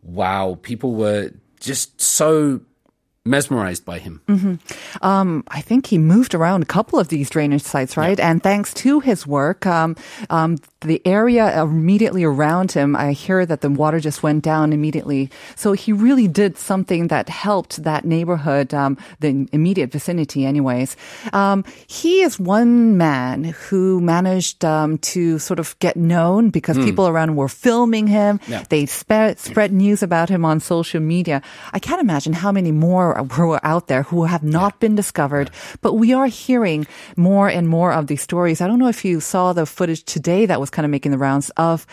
wow, 0.02 0.58
people 0.62 0.92
were 0.94 1.30
just 1.60 2.00
so 2.00 2.60
mesmerized 3.24 3.84
by 3.84 3.98
him. 4.00 4.20
Um, 5.00 5.44
I 5.48 5.60
think 5.60 5.86
he 5.86 5.96
moved 5.98 6.34
around 6.34 6.62
a 6.62 6.66
couple 6.66 6.98
of 6.98 7.06
these 7.08 7.30
drainage 7.30 7.62
sites, 7.62 7.96
right? 7.96 8.18
And 8.18 8.42
thanks 8.42 8.74
to 8.74 8.98
his 9.00 9.26
work, 9.26 9.64
um, 9.64 9.94
um, 10.28 10.58
the 10.82 11.00
area 11.06 11.62
immediately 11.62 12.24
around 12.24 12.72
him, 12.72 12.96
I 12.96 13.12
hear 13.12 13.46
that 13.46 13.60
the 13.60 13.70
water 13.70 14.00
just 14.00 14.22
went 14.22 14.42
down 14.42 14.72
immediately. 14.72 15.30
So 15.56 15.72
he 15.72 15.92
really 15.92 16.28
did 16.28 16.58
something 16.58 17.08
that 17.08 17.28
helped 17.28 17.82
that 17.84 18.04
neighborhood, 18.04 18.74
um, 18.74 18.98
the 19.20 19.48
immediate 19.52 19.90
vicinity, 19.90 20.44
anyways. 20.44 20.96
Um, 21.32 21.64
he 21.86 22.22
is 22.22 22.38
one 22.38 22.96
man 22.96 23.44
who 23.44 24.00
managed 24.00 24.64
um, 24.64 24.98
to 24.98 25.38
sort 25.38 25.58
of 25.58 25.78
get 25.78 25.96
known 25.96 26.50
because 26.50 26.78
people 26.78 27.08
around 27.08 27.36
were 27.36 27.48
filming 27.48 28.06
him. 28.06 28.40
Yeah. 28.48 28.64
They 28.68 28.86
spread 28.86 29.38
spread 29.38 29.72
news 29.72 30.02
about 30.02 30.28
him 30.28 30.44
on 30.44 30.60
social 30.60 31.00
media. 31.00 31.42
I 31.72 31.78
can't 31.78 32.00
imagine 32.00 32.32
how 32.32 32.52
many 32.52 32.72
more 32.72 33.22
were 33.38 33.60
out 33.64 33.86
there 33.86 34.02
who 34.02 34.24
have 34.24 34.42
not 34.42 34.80
been 34.80 34.94
discovered, 34.94 35.50
but 35.80 35.94
we 35.94 36.12
are 36.12 36.26
hearing 36.26 36.86
more 37.16 37.48
and 37.48 37.68
more 37.68 37.92
of 37.92 38.06
these 38.06 38.22
stories. 38.22 38.60
I 38.60 38.66
don't 38.66 38.78
know 38.78 38.88
if 38.88 39.04
you 39.04 39.20
saw 39.20 39.52
the 39.52 39.66
footage 39.66 40.04
today 40.04 40.46
that 40.46 40.60
was 40.60 40.70
kind 40.72 40.84
of 40.84 40.90
making 40.90 41.12
the 41.12 41.18
rounds 41.18 41.50
of 41.56 41.86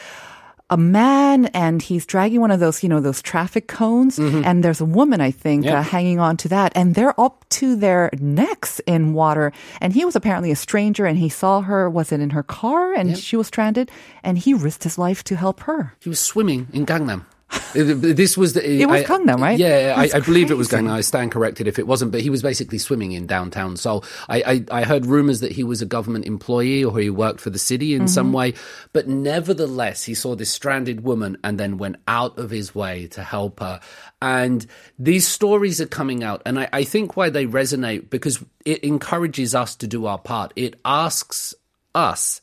a 0.72 0.78
man 0.78 1.48
and 1.48 1.82
he's 1.82 2.06
dragging 2.06 2.42
one 2.42 2.52
of 2.52 2.60
those, 2.60 2.84
you 2.84 2.90
know, 2.90 3.00
those 3.00 3.24
traffic 3.24 3.68
cones. 3.68 4.20
And 4.20 4.64
there's 4.64 4.80
a 4.82 4.86
woman, 4.86 5.20
I 5.20 5.32
think, 5.32 5.66
uh, 5.66 5.82
hanging 5.82 6.20
on 6.20 6.38
to 6.38 6.48
that. 6.50 6.72
And 6.76 6.94
they're 6.94 7.20
up 7.20 7.44
to 7.58 7.76
their 7.76 8.12
necks 8.20 8.80
in 8.86 9.14
water. 9.14 9.52
And 9.82 9.94
he 9.94 10.06
was 10.06 10.16
apparently 10.16 10.52
a 10.52 10.56
stranger 10.56 11.08
and 11.08 11.18
he 11.18 11.28
saw 11.28 11.62
her, 11.62 11.90
was 11.90 12.12
it 12.12 12.20
in 12.22 12.30
her 12.32 12.44
car? 12.44 12.94
And 12.94 13.18
she 13.18 13.36
was 13.36 13.48
stranded 13.48 13.90
and 14.22 14.38
he 14.38 14.54
risked 14.54 14.84
his 14.84 15.00
life 15.00 15.24
to 15.24 15.36
help 15.36 15.62
her. 15.62 15.96
He 16.00 16.10
was 16.10 16.20
swimming 16.20 16.68
in 16.72 16.86
Gangnam. 16.86 17.26
This 17.74 18.38
was 18.38 18.54
the, 18.54 18.82
It 18.82 18.88
was 18.88 19.04
Gangnam, 19.04 19.40
right? 19.40 19.58
Yeah, 19.58 19.94
I, 19.96 20.10
I 20.14 20.20
believe 20.20 20.52
it 20.52 20.58
was. 20.58 20.68
Gangnam. 20.68 20.92
I 20.92 21.02
stand 21.02 21.32
corrected 21.32 21.68
if 21.68 21.78
it 21.80 21.88
wasn't, 21.88 22.12
but 22.12 22.22
he 22.22 22.30
was 22.30 22.42
basically 22.42 22.78
swimming 22.78 23.12
in 23.12 23.28
downtown 23.28 23.78
Seoul. 23.78 24.04
I, 24.28 24.66
I, 24.72 24.80
I 24.80 24.84
heard 24.84 25.06
rumors 25.06 25.40
that 25.42 25.52
he 25.52 25.64
was 25.64 25.82
a 25.82 25.86
government 25.86 26.26
employee 26.26 26.84
or 26.84 26.98
he 27.00 27.10
worked 27.10 27.40
for 27.42 27.50
the 27.50 27.60
city 27.60 27.94
in 27.94 28.00
Mm-hmm. 28.00 28.08
some 28.08 28.34
way, 28.34 28.54
but 28.94 29.08
nevertheless, 29.08 30.04
he 30.04 30.14
saw 30.14 30.36
this 30.36 30.50
stranded 30.50 31.04
woman 31.04 31.38
and 31.44 31.60
then 31.60 31.78
went 31.78 31.98
out 32.08 32.38
of 32.40 32.50
his 32.50 32.74
way 32.74 33.08
to 33.08 33.24
help 33.24 33.60
her. 33.60 33.80
And 34.22 34.66
these 34.98 35.28
stories 35.28 35.80
are 35.80 35.86
coming 35.86 36.24
out, 36.24 36.42
and 36.46 36.60
I, 36.60 36.70
I 36.74 36.84
think 36.84 37.16
why 37.16 37.30
they 37.30 37.46
resonate 37.46 38.10
because 38.10 38.44
it 38.66 38.84
encourages 38.84 39.54
us 39.54 39.76
to 39.78 39.88
do 39.88 40.06
our 40.06 40.18
part. 40.18 40.54
It 40.56 40.80
asks 40.86 41.54
us 41.96 42.42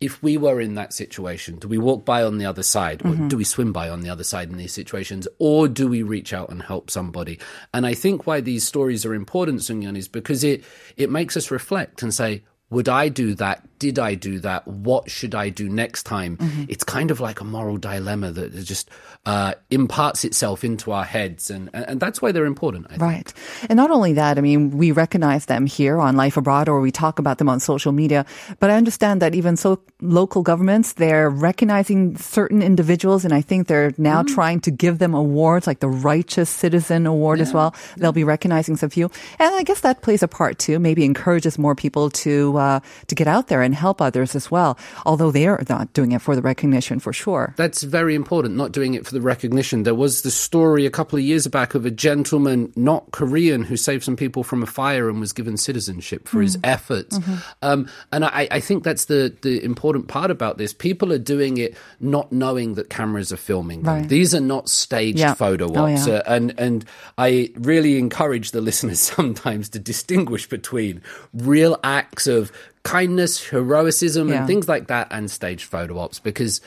if 0.00 0.22
we 0.22 0.36
were 0.36 0.60
in 0.60 0.74
that 0.74 0.92
situation, 0.92 1.56
do 1.56 1.68
we 1.68 1.78
walk 1.78 2.04
by 2.04 2.22
on 2.22 2.36
the 2.38 2.44
other 2.44 2.62
side 2.62 3.00
or 3.02 3.10
mm-hmm. 3.12 3.28
do 3.28 3.36
we 3.36 3.44
swim 3.44 3.72
by 3.72 3.88
on 3.88 4.00
the 4.00 4.10
other 4.10 4.24
side 4.24 4.50
in 4.50 4.58
these 4.58 4.72
situations 4.72 5.26
or 5.38 5.68
do 5.68 5.88
we 5.88 6.02
reach 6.02 6.34
out 6.34 6.50
and 6.50 6.62
help 6.62 6.90
somebody? 6.90 7.38
And 7.72 7.86
I 7.86 7.94
think 7.94 8.26
why 8.26 8.40
these 8.40 8.66
stories 8.66 9.06
are 9.06 9.14
important, 9.14 9.60
Sungyeon, 9.60 9.96
is 9.96 10.08
because 10.08 10.44
it, 10.44 10.64
it 10.96 11.10
makes 11.10 11.36
us 11.36 11.50
reflect 11.50 12.02
and 12.02 12.12
say, 12.12 12.42
would 12.68 12.88
I 12.88 13.08
do 13.08 13.34
that? 13.36 13.66
Did 13.78 13.98
I 13.98 14.14
do 14.14 14.38
that? 14.40 14.66
What 14.66 15.10
should 15.10 15.34
I 15.34 15.48
do 15.50 15.68
next 15.68 16.04
time? 16.04 16.38
It's 16.68 16.84
kind 16.84 17.10
of 17.10 17.20
like 17.20 17.40
a 17.40 17.44
moral 17.44 17.76
dilemma 17.76 18.30
that 18.32 18.52
just 18.64 18.90
uh, 19.26 19.54
imparts 19.70 20.24
itself 20.24 20.64
into 20.64 20.92
our 20.92 21.04
heads. 21.04 21.50
And, 21.50 21.68
and 21.74 21.98
that's 22.00 22.22
why 22.22 22.32
they're 22.32 22.46
important, 22.46 22.86
I 22.86 22.90
think. 22.90 23.02
Right. 23.02 23.32
And 23.68 23.76
not 23.76 23.90
only 23.90 24.12
that, 24.14 24.38
I 24.38 24.40
mean, 24.40 24.70
we 24.76 24.92
recognize 24.92 25.46
them 25.46 25.66
here 25.66 25.98
on 25.98 26.16
Life 26.16 26.36
Abroad 26.36 26.68
or 26.68 26.80
we 26.80 26.90
talk 26.90 27.18
about 27.18 27.38
them 27.38 27.48
on 27.48 27.60
social 27.60 27.92
media, 27.92 28.24
but 28.60 28.70
I 28.70 28.76
understand 28.76 29.20
that 29.22 29.34
even 29.34 29.56
so 29.56 29.80
local 30.00 30.42
governments, 30.42 30.94
they're 30.94 31.28
recognizing 31.28 32.16
certain 32.16 32.62
individuals 32.62 33.24
and 33.24 33.34
I 33.34 33.40
think 33.42 33.66
they're 33.66 33.92
now 33.98 34.22
Mm. 34.22 34.28
trying 34.34 34.60
to 34.60 34.70
give 34.70 34.98
them 34.98 35.12
awards 35.14 35.66
like 35.66 35.80
the 35.80 35.88
Righteous 35.88 36.48
Citizen 36.48 37.06
Award 37.06 37.40
as 37.40 37.52
well. 37.52 37.74
They'll 37.96 38.12
be 38.12 38.24
recognizing 38.24 38.76
some 38.76 38.90
few. 38.90 39.10
And 39.38 39.54
I 39.54 39.62
guess 39.62 39.80
that 39.80 40.02
plays 40.02 40.22
a 40.22 40.28
part 40.28 40.58
too, 40.58 40.78
maybe 40.78 41.04
encourages 41.04 41.58
more 41.58 41.74
people 41.74 42.10
to, 42.24 42.56
uh, 42.56 42.80
to 43.08 43.14
get 43.14 43.26
out 43.26 43.48
there 43.48 43.62
and 43.66 43.74
help 43.74 44.00
others 44.00 44.34
as 44.34 44.50
well. 44.50 44.78
Although 45.04 45.30
they 45.30 45.46
are 45.46 45.62
not 45.68 45.92
doing 45.92 46.12
it 46.12 46.22
for 46.22 46.34
the 46.34 46.40
recognition 46.42 46.98
for 47.00 47.12
sure. 47.12 47.52
That's 47.56 47.82
very 47.82 48.14
important, 48.14 48.56
not 48.56 48.72
doing 48.72 48.94
it 48.94 49.04
for 49.04 49.12
the 49.12 49.20
recognition. 49.20 49.82
There 49.82 49.94
was 49.94 50.22
the 50.22 50.30
story 50.30 50.86
a 50.86 50.90
couple 50.90 51.18
of 51.18 51.24
years 51.24 51.46
back 51.48 51.74
of 51.74 51.84
a 51.84 51.90
gentleman, 51.90 52.72
not 52.76 53.10
Korean, 53.12 53.62
who 53.64 53.76
saved 53.76 54.04
some 54.04 54.16
people 54.16 54.42
from 54.42 54.62
a 54.62 54.66
fire 54.66 55.10
and 55.10 55.20
was 55.20 55.32
given 55.34 55.58
citizenship 55.58 56.26
for 56.28 56.38
Mm. 56.38 56.42
his 56.42 56.58
efforts. 56.64 57.18
Mm-hmm. 57.18 57.34
Um, 57.60 57.88
and 58.12 58.24
I, 58.24 58.48
I 58.50 58.60
think 58.60 58.84
that's 58.84 59.06
the, 59.06 59.34
the 59.42 59.62
important 59.62 60.08
part 60.08 60.30
about 60.30 60.56
this. 60.56 60.72
People 60.72 61.12
are 61.12 61.18
doing 61.18 61.58
it 61.58 61.76
not 62.00 62.30
knowing 62.32 62.74
that 62.74 62.88
cameras 62.88 63.32
are 63.32 63.36
filming 63.36 63.82
them. 63.82 63.94
Right. 64.02 64.08
These 64.08 64.34
are 64.34 64.40
not 64.40 64.68
staged 64.68 65.18
Yeah. 65.18 65.34
photo 65.34 65.66
Oh, 65.74 65.86
ops. 65.92 66.06
yeah. 66.06 66.14
Uh, 66.14 66.22
and, 66.26 66.54
and 66.58 66.84
I 67.18 67.50
really 67.56 67.98
encourage 67.98 68.52
the 68.52 68.60
listeners 68.70 69.00
sometimes 69.00 69.68
to 69.70 69.78
distinguish 69.80 70.48
between 70.48 71.02
real 71.34 71.78
acts 71.82 72.26
of 72.28 72.52
kindness, 72.86 73.50
heroism, 73.50 74.28
Yeah. 74.28 74.38
and 74.38 74.46
things 74.46 74.68
like 74.68 74.86
that, 74.88 75.08
and 75.10 75.30
staged 75.30 75.64
photo 75.64 75.98
ops 75.98 76.18
because 76.20 76.60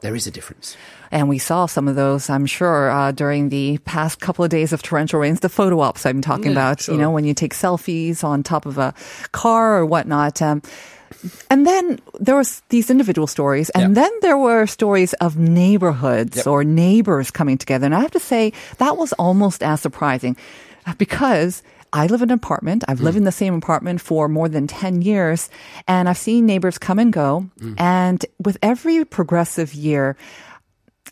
there 0.00 0.14
is 0.14 0.26
a 0.26 0.30
difference. 0.30 0.76
And 1.10 1.28
we 1.28 1.38
saw 1.38 1.66
some 1.66 1.88
of 1.88 1.94
those, 1.96 2.28
I'm 2.28 2.46
sure, 2.46 2.90
uh, 2.90 3.12
during 3.12 3.48
the 3.48 3.78
past 3.84 4.20
couple 4.20 4.44
of 4.44 4.50
days 4.50 4.72
of 4.72 4.82
torrential 4.82 5.20
rains, 5.20 5.40
the 5.40 5.48
photo 5.48 5.80
ops 5.80 6.04
I'm 6.06 6.20
talking 6.20 6.46
Yeah, 6.52 6.58
about, 6.58 6.88
you 6.88 6.96
know, 6.96 7.10
when 7.10 7.24
you 7.24 7.34
take 7.34 7.54
selfies 7.54 8.22
on 8.24 8.42
top 8.42 8.66
of 8.66 8.76
a 8.78 8.92
car 9.32 9.78
or 9.78 9.86
whatnot. 9.86 10.42
Um, 10.42 10.60
and 11.48 11.64
then 11.66 12.00
there 12.20 12.36
was 12.36 12.60
these 12.68 12.90
individual 12.90 13.26
stories, 13.26 13.70
and 13.70 13.94
Yeah. 13.96 14.02
then 14.02 14.12
there 14.20 14.36
were 14.36 14.66
stories 14.66 15.14
of 15.24 15.36
neighborhoods 15.38 16.36
Yep. 16.38 16.46
or 16.46 16.64
neighbors 16.64 17.30
coming 17.30 17.56
together. 17.56 17.86
And 17.86 17.94
I 17.94 18.00
have 18.00 18.10
to 18.12 18.20
say 18.20 18.52
that 18.78 18.96
was 18.98 19.12
almost 19.14 19.62
as 19.62 19.80
surprising 19.80 20.36
because 20.98 21.62
I 21.94 22.06
live 22.06 22.22
in 22.22 22.30
an 22.30 22.34
apartment. 22.34 22.82
I've 22.88 23.00
lived 23.00 23.14
mm. 23.14 23.18
in 23.18 23.24
the 23.24 23.32
same 23.32 23.54
apartment 23.54 24.00
for 24.00 24.28
more 24.28 24.48
than 24.48 24.66
10 24.66 25.02
years, 25.02 25.48
and 25.86 26.08
I've 26.08 26.18
seen 26.18 26.44
neighbors 26.44 26.76
come 26.76 26.98
and 26.98 27.12
go. 27.12 27.48
Mm. 27.60 27.80
And 27.80 28.26
with 28.42 28.58
every 28.62 29.04
progressive 29.04 29.72
year, 29.72 30.16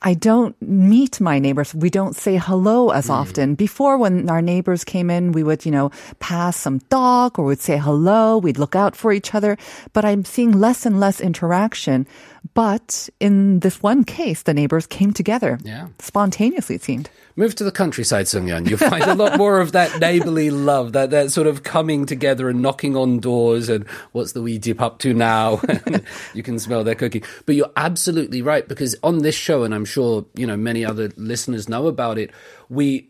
I 0.05 0.15
don't 0.15 0.61
meet 0.61 1.21
my 1.21 1.39
neighbors. 1.39 1.73
We 1.73 1.89
don't 1.89 2.17
say 2.17 2.37
hello 2.37 2.91
as 2.91 3.07
mm. 3.07 3.11
often. 3.11 3.55
Before, 3.55 3.97
when 3.97 4.29
our 4.29 4.43
neighbors 4.43 4.83
came 4.83 5.09
in, 5.09 5.31
we 5.31 5.45
would, 5.45 5.65
you 5.65 5.71
know, 5.71 5.93
pass 6.19 6.57
some 6.57 6.79
dog 6.91 7.39
or 7.39 7.45
we'd 7.45 7.61
say 7.61 7.79
hello. 7.79 8.39
We'd 8.39 8.59
look 8.59 8.75
out 8.75 8.97
for 8.97 9.13
each 9.13 9.35
other. 9.35 9.57
But 9.93 10.05
I'm 10.05 10.25
seeing 10.25 10.51
less 10.51 10.85
and 10.85 10.99
less 10.99 11.21
interaction. 11.21 12.09
But 12.55 13.09
in 13.21 13.61
this 13.61 13.83
one 13.83 14.05
case, 14.05 14.43
the 14.43 14.53
neighbors 14.53 14.87
came 14.87 15.13
together. 15.13 15.59
Yeah. 15.63 15.89
Spontaneously, 15.99 16.77
it 16.77 16.83
seemed. 16.83 17.09
Move 17.35 17.55
to 17.55 17.65
the 17.65 17.73
countryside, 17.73 18.27
Sungyeon. 18.27 18.69
You'll 18.69 18.79
find 18.79 19.05
a 19.05 19.15
lot 19.15 19.39
more 19.39 19.61
of 19.61 19.73
that 19.73 20.01
neighborly 20.01 20.51
love, 20.51 20.93
that, 20.93 21.11
that 21.11 21.31
sort 21.31 21.47
of 21.47 21.63
coming 21.63 22.05
together 22.05 22.51
and 22.51 22.61
knocking 22.61 22.95
on 22.95 23.21
doors 23.21 23.71
and 23.71 23.89
what's 24.13 24.33
the 24.33 24.43
wee 24.43 24.59
dip 24.59 24.83
up 24.83 24.99
to 24.99 25.15
now? 25.15 25.63
you 26.35 26.43
can 26.43 26.59
smell 26.59 26.85
their 26.85 26.95
cooking. 26.95 27.23
But 27.47 27.55
you're 27.55 27.73
absolutely 27.77 28.43
right 28.43 28.69
because 28.69 28.97
on 29.03 29.21
this 29.21 29.35
show, 29.35 29.63
and 29.65 29.75
I'm 29.75 29.87
sure, 29.87 30.27
you 30.35 30.47
know, 30.47 30.57
many 30.57 30.85
other 30.85 31.11
listeners 31.17 31.71
know 31.71 31.87
about 31.87 32.19
it, 32.19 32.33
we, 32.69 33.09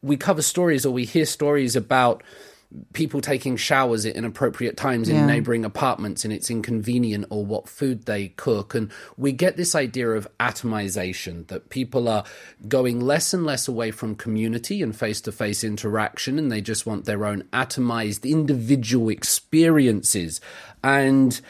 we 0.00 0.16
cover 0.16 0.40
stories 0.40 0.86
or 0.86 0.90
we 0.90 1.04
hear 1.04 1.26
stories 1.26 1.76
about 1.76 2.22
people 2.92 3.22
taking 3.22 3.56
showers 3.56 4.04
at 4.04 4.14
inappropriate 4.14 4.76
times 4.76 5.08
in 5.08 5.16
Yeah. 5.16 5.24
neighboring 5.26 5.64
apartments 5.64 6.24
and 6.24 6.34
it's 6.34 6.50
inconvenient 6.50 7.24
or 7.30 7.44
what 7.46 7.66
food 7.66 8.04
they 8.04 8.28
cook 8.36 8.74
and 8.74 8.90
we 9.16 9.32
get 9.32 9.56
this 9.56 9.74
idea 9.74 10.10
of 10.10 10.28
atomization 10.38 11.46
that 11.46 11.70
people 11.70 12.08
are 12.08 12.24
going 12.68 13.00
less 13.00 13.32
and 13.32 13.46
less 13.46 13.68
away 13.68 13.90
from 13.90 14.14
community 14.14 14.82
and 14.82 14.94
face-to-face 14.94 15.64
interaction 15.64 16.38
and 16.38 16.52
they 16.52 16.60
just 16.60 16.84
want 16.84 17.06
their 17.06 17.24
own 17.24 17.42
atomized 17.54 18.28
individual 18.30 19.08
experiences 19.08 20.40
and 20.84 21.40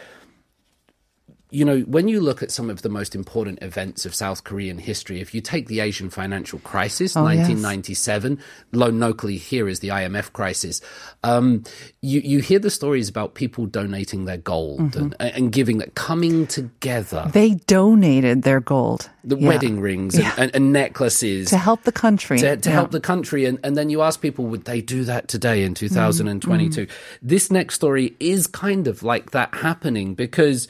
you 1.50 1.64
know, 1.64 1.80
when 1.80 2.08
you 2.08 2.20
look 2.20 2.42
at 2.42 2.50
some 2.50 2.68
of 2.68 2.82
the 2.82 2.88
most 2.88 3.14
important 3.14 3.62
events 3.62 4.04
of 4.04 4.14
South 4.14 4.44
Korean 4.44 4.76
history, 4.78 5.20
if 5.20 5.34
you 5.34 5.40
take 5.40 5.66
the 5.68 5.80
Asian 5.80 6.10
financial 6.10 6.58
crisis, 6.58 7.16
Oh, 7.16 7.22
yes. 7.28 7.48
1997, 7.48 8.38
lo- 8.72 8.88
locally 8.88 9.36
here 9.38 9.68
is 9.68 9.80
the 9.80 9.88
IMF 9.88 10.32
crisis, 10.32 10.80
um, 11.24 11.64
you, 12.02 12.20
you 12.20 12.40
hear 12.40 12.58
the 12.58 12.70
stories 12.70 13.08
about 13.08 13.34
people 13.34 13.66
donating 13.66 14.24
their 14.26 14.36
gold 14.36 14.78
Mm-hmm. 14.80 15.12
and, 15.20 15.34
and 15.34 15.52
giving 15.52 15.78
that, 15.78 15.94
coming 15.94 16.46
together, 16.46 17.30
They 17.32 17.54
donated 17.66 18.42
their 18.42 18.60
gold. 18.60 19.08
the 19.24 19.36
Yeah. 19.38 19.48
wedding 19.48 19.80
rings 19.80 20.14
and, 20.14 20.24
Yeah. 20.24 20.34
and, 20.38 20.54
and 20.54 20.72
necklaces. 20.72 21.48
To 21.50 21.58
help 21.58 21.82
the 21.84 21.92
country. 21.92 22.38
to, 22.38 22.56
to 22.56 22.68
Yeah. 22.68 22.74
help 22.74 22.90
the 22.90 23.00
country. 23.00 23.44
And, 23.46 23.58
and 23.64 23.76
then 23.76 23.90
you 23.90 24.02
ask 24.02 24.20
people, 24.20 24.44
would 24.46 24.64
they 24.66 24.80
do 24.80 25.04
that 25.04 25.28
today 25.28 25.64
in 25.64 25.74
2022? 25.74 26.86
Mm-hmm. 26.86 26.92
This 27.22 27.50
next 27.50 27.74
story 27.74 28.14
is 28.20 28.46
kind 28.46 28.86
of 28.86 29.02
like 29.02 29.30
that 29.32 29.54
happening 29.54 30.14
because 30.14 30.68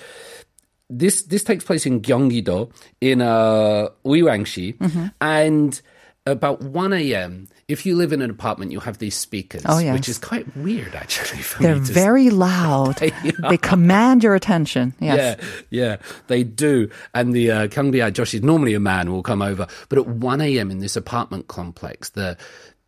this 0.90 1.23
this 1.23 1.45
takes 1.45 1.64
place 1.64 1.87
in 1.87 2.00
Gyeonggi-do 2.00 2.71
in 3.00 3.21
uh, 3.23 3.88
Uiwangshi, 4.04 4.76
Mm-hmm. 4.78 5.07
and 5.21 5.80
about 6.26 6.61
1 6.61 6.92
a.m. 6.92 7.49
If 7.68 7.87
you 7.87 7.97
live 7.97 8.12
in 8.12 8.21
an 8.21 8.28
apartment, 8.30 8.71
you 8.71 8.80
have 8.80 8.99
these 8.99 9.14
speakers, 9.14 9.62
Oh, 9.64 9.78
yes. 9.78 9.95
which 9.95 10.09
is 10.11 10.18
quite 10.18 10.45
weird 10.57 10.95
actually. 10.95 11.40
For 11.42 11.62
They're 11.62 11.75
very 11.76 12.28
loud. 12.28 12.97
They 13.49 13.57
command 13.57 14.23
your 14.23 14.35
attention. 14.35 14.95
Yes. 15.00 15.38
yeah, 15.40 15.47
yeah, 15.71 15.97
they 16.26 16.45
do. 16.45 16.90
And 17.14 17.33
the 17.35 17.50
uh, 17.50 17.66
Kyungbi 17.68 18.12
Josh 18.12 18.35
is 18.35 18.42
normally 18.42 18.75
a 18.75 18.80
man 18.80 19.11
will 19.11 19.23
come 19.23 19.40
over, 19.40 19.66
but 19.88 19.99
at 19.99 20.07
1 20.07 20.40
a.m. 20.42 20.71
in 20.71 20.80
this 20.80 20.97
apartment 20.97 21.49
complex, 21.49 22.11
the 22.11 22.37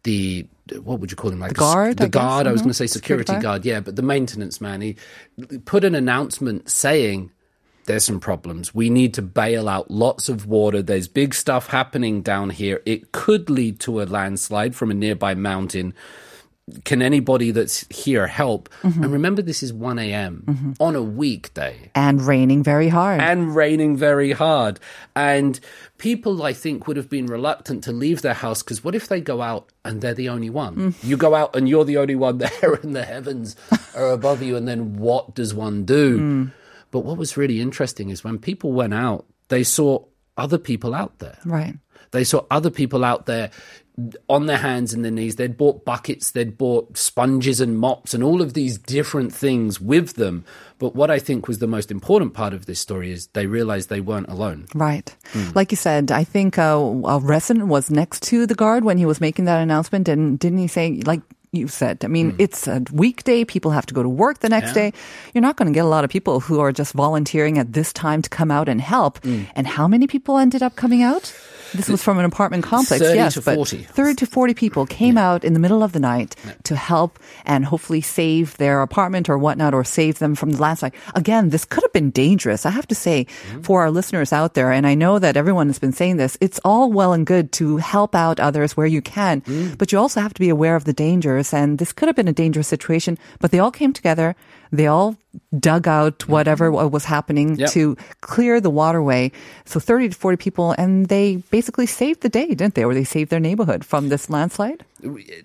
the 0.05 0.47
what 0.83 1.01
would 1.01 1.11
you 1.11 1.17
call 1.17 1.31
him? 1.31 1.41
Like 1.41 1.51
The 1.53 1.55
guard, 1.61 1.97
The 1.99 2.05
I 2.05 2.09
guess? 2.09 2.21
guard. 2.23 2.47
I 2.47 2.53
was 2.53 2.61
Mhm. 2.61 2.65
going 2.65 2.71
to 2.71 2.75
say 2.75 2.87
Security 2.87 3.25
security 3.25 3.33
guard. 3.33 3.63
guard. 3.63 3.65
Yeah, 3.67 3.81
but 3.81 3.97
the 3.97 4.03
maintenance 4.03 4.61
man. 4.61 4.81
He 4.83 4.97
put 5.65 5.83
an 5.85 5.95
announcement 5.95 6.71
saying. 6.71 7.31
There's 7.91 8.05
some 8.05 8.21
problems. 8.21 8.75
We 8.75 8.91
need 8.91 9.15
to 9.15 9.23
bail 9.23 9.69
out 9.69 9.91
lots 9.91 10.29
of 10.29 10.47
water. 10.47 10.83
There's 10.83 11.09
big 11.09 11.35
stuff 11.35 11.69
happening 11.69 12.23
down 12.23 12.51
here. 12.51 12.83
It 12.87 13.13
could 13.13 13.51
lead 13.51 13.81
to 13.81 14.01
a 14.01 14.05
landslide 14.05 14.75
from 14.75 14.91
a 14.91 14.95
nearby 14.95 15.35
mountain 15.35 15.95
can 16.85 17.03
anybody 17.03 17.51
that's 17.51 17.87
here 17.91 18.27
help? 18.27 18.69
Mm-hmm. 18.83 19.03
And 19.03 19.13
remember, 19.13 19.43
this 19.43 19.63
is 19.63 19.73
1 19.73 19.99
a.m. 19.99 20.45
Mm-hmm. 20.47 20.73
on 20.81 20.97
a 20.97 21.03
weekday 21.03 21.91
And 21.95 22.23
raining 22.23 22.63
very 22.63 22.89
hard. 22.89 23.21
and 23.21 23.55
raining 23.55 23.97
very 23.97 24.33
hard. 24.33 24.81
And 25.15 25.59
people, 25.99 26.43
I 26.43 26.53
think, 26.53 26.87
would 26.87 26.97
have 26.97 27.11
been 27.11 27.27
reluctant 27.27 27.85
to 27.85 27.93
leave 27.93 28.23
their 28.23 28.35
house 28.35 28.63
because 28.63 28.85
what 28.85 28.95
if 28.95 29.09
they 29.09 29.21
go 29.21 29.43
out 29.43 29.69
and 29.85 30.01
they're 30.01 30.15
the 30.15 30.29
only 30.29 30.51
one? 30.51 30.77
Mm. 30.93 31.05
You 31.05 31.17
go 31.17 31.35
out 31.35 31.57
and 31.57 31.69
you're 31.69 31.85
the 31.85 31.99
only 31.99 32.17
one 32.17 32.39
there, 32.39 32.75
and 32.83 32.95
the 32.95 33.05
heavens 33.05 33.57
are 33.95 34.11
above 34.11 34.43
you. 34.43 34.57
And 34.57 34.67
then 34.69 34.97
what 34.97 35.35
does 35.35 35.55
one 35.55 35.85
do? 35.85 36.19
Mm. 36.19 36.53
But 36.91 37.01
what 37.01 37.17
was 37.17 37.37
really 37.37 37.61
interesting 37.61 38.11
is 38.11 38.25
when 38.25 38.39
people 38.39 38.73
went 38.73 38.95
out, 38.95 39.27
they 39.49 39.65
saw 39.65 40.05
other 40.37 40.59
people 40.59 40.95
out 40.95 41.19
there. 41.19 41.39
right. 41.45 41.75
They 42.13 42.25
saw 42.25 42.45
other 42.51 42.71
people 42.71 43.05
out 43.05 43.27
there 43.27 43.51
on 44.29 44.47
their 44.47 44.59
hands 44.59 44.93
and 44.93 45.05
their 45.05 45.13
knees. 45.13 45.37
They'd 45.37 45.57
bought 45.57 45.85
buckets, 45.85 46.33
they'd 46.33 46.59
bought 46.59 46.97
sponges 46.97 47.61
and 47.61 47.79
mops 47.79 48.15
and 48.15 48.25
all 48.25 48.43
of 48.43 48.55
these 48.55 48.79
different 48.79 49.33
things 49.33 49.81
with 49.81 50.15
them. 50.15 50.45
But 50.79 50.97
what 50.97 51.11
I 51.11 51.19
think 51.21 51.47
was 51.47 51.59
the 51.59 51.69
most 51.69 51.91
important 51.91 52.35
part 52.35 52.53
of 52.53 52.67
this 52.67 52.81
story 52.81 53.13
is 53.13 53.29
they 53.29 53.47
realized 53.47 53.91
they 53.91 54.01
weren't 54.01 54.29
alone. 54.29 54.67
Right. 54.75 55.15
Like 55.55 55.71
you 55.71 55.77
said, 55.77 56.11
I 56.11 56.25
think 56.25 56.59
uh, 56.59 56.95
a 57.05 57.21
resident 57.21 57.69
was 57.69 57.91
next 57.91 58.23
to 58.25 58.47
the 58.47 58.55
guard 58.55 58.83
when 58.83 58.99
he 58.99 59.07
was 59.07 59.21
making 59.21 59.45
that 59.45 59.61
announcement. 59.61 60.09
And 60.09 60.39
didn't 60.39 60.59
he 60.59 60.67
say, 60.67 61.03
like, 61.05 61.21
you 61.53 61.67
said, 61.69 62.05
I 62.05 62.09
mean, 62.09 62.31
hmm. 62.31 62.37
it's 62.41 62.69
a 62.69 62.83
weekday. 62.93 63.45
People 63.45 63.73
have 63.73 63.87
to 63.87 63.95
go 63.95 64.03
to 64.03 64.09
work 64.09 64.39
the 64.39 64.49
next 64.49 64.69
Yeah. 64.69 64.91
day. 64.91 64.93
You're 65.35 65.43
not 65.43 65.57
going 65.57 65.67
to 65.67 65.75
get 65.75 65.85
a 65.85 65.89
lot 65.89 66.05
of 66.05 66.11
people 66.11 66.41
who 66.41 66.61
are 66.61 66.71
just 66.73 66.93
volunteering 66.93 67.59
at 67.59 67.73
this 67.73 67.93
time 67.93 68.23
to 68.23 68.31
come 68.31 68.51
out 68.51 68.69
and 68.69 68.81
help. 68.81 69.19
Hmm. 69.25 69.43
And 69.57 69.67
how 69.67 69.89
many 69.89 70.07
people 70.07 70.39
ended 70.39 70.63
up 70.63 70.77
coming 70.77 71.03
out? 71.03 71.35
This 71.75 71.89
was 71.89 72.03
from 72.03 72.19
an 72.19 72.25
apartment 72.25 72.65
complex, 72.65 73.01
30 73.03 73.15
yes, 73.17 73.35
to 73.35 73.43
but 73.43 73.55
40. 73.55 73.83
30 73.85 74.15
to 74.17 74.27
40 74.27 74.55
people 74.55 74.87
came 74.87 75.17
out 75.19 75.45
in 75.45 75.53
the 75.53 75.61
middle 75.61 75.83
of 75.83 75.93
the 75.93 76.01
night 76.01 76.37
to 76.65 76.77
help 76.77 77.19
and 77.45 77.65
hopefully 77.65 78.01
save 78.01 78.57
their 78.57 78.83
apartment 78.83 79.29
or 79.29 79.39
whatnot 79.39 79.75
or 79.75 79.85
save 79.85 80.19
them 80.19 80.35
from 80.35 80.51
the 80.51 80.61
landslide. 80.61 80.93
Again, 81.15 81.51
this 81.51 81.65
could 81.65 81.83
have 81.85 81.93
been 81.93 82.11
dangerous. 82.11 82.67
I 82.67 82.71
have 82.71 82.87
to 82.89 82.95
say 82.95 83.27
Mm-hmm. 83.31 83.63
for 83.63 83.83
our 83.83 83.91
listeners 83.91 84.33
out 84.33 84.55
there, 84.55 84.71
and 84.73 84.87
I 84.87 84.95
know 84.95 85.19
that 85.19 85.37
everyone 85.37 85.67
has 85.69 85.79
been 85.79 85.93
saying 85.93 86.17
this, 86.17 86.37
it's 86.41 86.61
all 86.65 86.91
well 86.93 87.13
and 87.13 87.25
good 87.27 87.53
to 87.53 87.77
help 87.79 88.15
out 88.15 88.41
others 88.41 88.77
where 88.77 88.87
you 88.87 89.01
can, 89.03 89.41
Mm. 89.43 89.79
but 89.79 89.93
you 89.93 89.99
also 89.99 90.21
have 90.21 90.35
to 90.35 90.41
be 90.41 90.49
aware 90.49 90.77
of 90.77 90.85
the 90.85 90.93
dangers. 90.93 91.53
And 91.55 91.79
this 91.79 91.93
could 91.93 92.09
have 92.09 92.17
been 92.17 92.29
a 92.29 92.33
dangerous 92.33 92.69
situation, 92.69 93.19
but 93.41 93.51
they 93.51 93.59
all 93.59 93.71
came 93.71 93.93
together. 93.93 94.35
They 94.73 94.87
all 94.87 95.17
dug 95.59 95.89
out 95.89 96.29
whatever 96.29 96.71
was 96.71 97.05
happening 97.05 97.51
Mm-hmm. 97.51 97.61
Yep. 97.61 97.71
to 97.73 97.97
clear 98.21 98.61
the 98.61 98.71
waterway. 98.71 99.33
So 99.65 99.81
30 99.81 100.11
to 100.11 100.15
40 100.15 100.37
people, 100.37 100.73
and 100.79 101.07
they 101.07 101.37
basically 101.51 101.87
saved 101.87 102.21
the 102.23 102.29
day, 102.29 102.47
didn't 102.49 102.75
they? 102.75 102.85
Or 102.85 102.95
they 102.95 103.05
saved 103.05 103.31
their 103.31 103.41
neighborhood 103.41 103.85
from 103.85 104.09
this 104.09 104.31
landslide? 104.31 104.85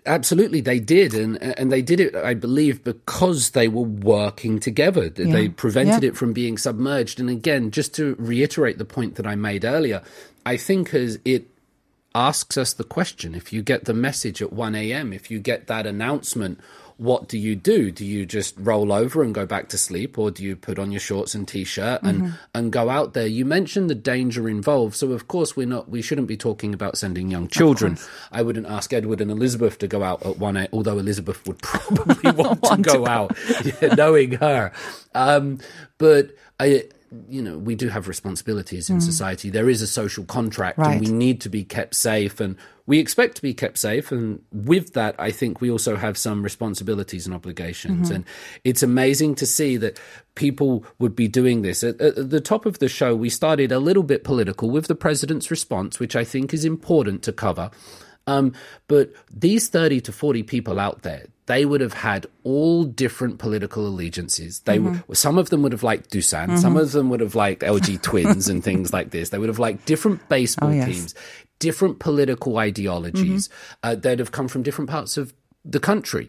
Absolutely, 0.05 0.62
they 0.62 0.79
did, 0.79 1.13
and 1.13 1.41
and 1.41 1.72
they 1.72 1.82
did 1.82 2.00
it, 2.00 2.15
I 2.15 2.34
believe, 2.34 2.84
because 2.84 3.51
they 3.51 3.67
were 3.67 3.82
working 3.84 4.60
together. 4.60 5.10
They 5.10 5.50
prevented 5.50 6.03
Yeah. 6.03 6.10
it 6.10 6.17
from 6.17 6.34
being 6.34 6.58
submerged. 6.58 7.20
And 7.20 7.29
again, 7.29 7.72
just 7.72 7.94
to 7.96 8.15
reiterate 8.20 8.77
the 8.77 8.86
point 8.86 9.15
that 9.15 9.25
I 9.25 9.36
made 9.36 9.63
earlier, 9.65 10.01
I 10.46 10.58
think 10.58 10.94
as 10.94 11.17
it 11.25 11.48
asks 12.13 12.58
us 12.58 12.74
the 12.74 12.84
question: 12.84 13.34
if 13.36 13.51
you 13.53 13.62
get 13.62 13.86
the 13.86 13.94
message 13.94 14.41
at 14.41 14.51
one 14.53 14.75
a.m., 14.75 15.13
if 15.13 15.32
you 15.32 15.39
get 15.39 15.67
that 15.67 15.86
announcement. 15.88 16.60
What 16.98 17.28
do 17.28 17.38
you 17.38 17.58
do? 17.58 17.92
Do 17.92 18.06
you 18.06 18.25
just 18.25 18.56
roll 18.58 18.94
over 18.94 19.22
and 19.22 19.36
go 19.36 19.46
back 19.46 19.68
to 19.70 19.78
sleep, 19.78 20.18
or 20.18 20.32
do 20.32 20.44
you 20.44 20.56
put 20.56 20.80
on 20.80 20.92
your 20.92 21.02
shorts 21.02 21.36
and 21.36 21.46
t-shirt 21.46 22.04
and 22.04 22.36
and 22.54 22.72
go 22.72 22.90
out 22.90 23.14
there? 23.14 23.28
You 23.28 23.44
mentioned 23.44 23.90
the 23.90 23.96
danger 23.96 24.48
involved, 24.48 24.96
so 24.96 25.12
of 25.12 25.28
course 25.28 25.58
we're 25.58 25.68
not. 25.68 25.90
We 25.90 26.02
shouldn't 26.02 26.28
be 26.28 26.38
talking 26.38 26.74
about 26.74 26.98
sending 26.98 27.30
young 27.30 27.50
children. 27.50 27.98
I 28.32 28.44
wouldn't 28.44 28.68
ask 28.68 28.94
Edward 28.94 29.20
and 29.20 29.30
Elizabeth 29.30 29.78
to 29.80 29.88
go 29.88 30.04
out 30.04 30.25
at 30.25 30.38
one. 30.38 30.56
A, 30.56 30.70
although 30.72 30.98
Elizabeth 30.98 31.46
would 31.46 31.60
probably 31.62 32.32
want, 32.44 32.64
to 32.64 32.78
go 32.78 33.06
out, 33.06 33.36
yeah, 33.82 33.94
knowing 33.96 34.34
her. 34.34 34.72
Um, 35.14 35.60
but 35.98 36.32
I. 36.60 36.86
You 37.30 37.42
know, 37.42 37.58
we 37.58 37.75
do 37.75 37.88
have 37.88 38.10
responsibilities 38.10 38.90
in 38.90 39.00
society. 39.00 39.50
There 39.50 39.70
is 39.70 39.82
a 39.82 39.88
social 39.88 40.25
contract, 40.25 40.78
Right. 40.80 40.98
and 40.98 41.06
we 41.08 41.14
need 41.14 41.40
to 41.42 41.50
be 41.50 41.64
kept 41.64 41.96
safe, 41.96 42.42
and 42.42 42.58
we 42.88 43.00
expect 43.00 43.36
to 43.36 43.42
be 43.42 43.54
kept 43.54 43.77
safe. 43.77 44.12
And 44.12 44.42
with 44.51 44.94
that, 44.94 45.15
I 45.18 45.32
think 45.32 45.60
we 45.60 45.72
also 45.72 45.96
have 45.96 46.18
some 46.18 46.44
responsibilities 46.44 47.25
and 47.25 47.34
obligations. 47.34 48.08
Mm-hmm. 48.08 48.15
And 48.15 48.25
it's 48.63 48.84
amazing 48.84 49.36
to 49.36 49.46
see 49.46 49.77
that 49.77 50.00
people 50.36 50.86
would 51.00 51.15
be 51.15 51.27
doing 51.27 51.62
this. 51.62 51.84
At, 51.84 52.00
at 52.00 52.30
the 52.30 52.42
top 52.42 52.65
of 52.65 52.80
the 52.80 52.89
show, 52.89 53.15
we 53.15 53.30
started 53.30 53.72
a 53.72 53.80
little 53.80 54.04
bit 54.04 54.24
political 54.24 54.70
with 54.70 54.88
the 54.88 54.96
president's 54.96 55.50
response, 55.50 56.00
which 56.00 56.15
I 56.15 56.24
think 56.24 56.54
is 56.54 56.65
important 56.65 57.24
to 57.24 57.34
cover. 57.34 57.72
Um, 58.27 58.54
but 58.88 59.12
these 59.32 59.68
30 59.70 60.01
to 60.01 60.12
40 60.12 60.44
people 60.44 60.80
out 60.80 61.04
there, 61.04 61.27
they 61.48 61.63
would 61.65 61.82
have 61.82 61.94
had 61.94 62.25
all 62.44 62.84
different 62.84 63.38
political 63.38 63.86
allegiances. 63.86 64.62
They 64.62 64.80
mm-hmm. 64.80 65.00
would, 65.08 65.18
some 65.18 65.38
of 65.38 65.51
them 65.51 65.62
would 65.62 65.74
have 65.74 65.84
liked 65.84 66.10
Doosan, 66.10 66.58
some 66.58 66.74
mm-hmm. 66.74 66.77
of 66.77 66.92
them 66.92 67.10
would 67.10 67.20
have 67.20 67.36
liked 67.36 67.62
LG 67.62 68.01
Twins 68.01 68.50
and 68.50 68.63
things 68.63 68.92
like 68.92 69.12
this. 69.12 69.30
They 69.30 69.38
would 69.38 69.50
have 69.50 69.60
liked 69.60 69.86
different 69.86 70.27
baseball 70.27 70.70
Oh, 70.70 70.72
yes. 70.72 70.88
teams, 70.88 71.15
different 71.60 72.00
political 72.00 72.58
ideologies. 72.58 73.50
Uh, 73.84 73.96
they'd 73.96 74.20
have 74.20 74.32
come 74.32 74.48
from 74.48 74.64
different 74.64 74.90
parts 74.90 75.18
of 75.18 75.34
the 75.64 75.80
country. 75.80 76.28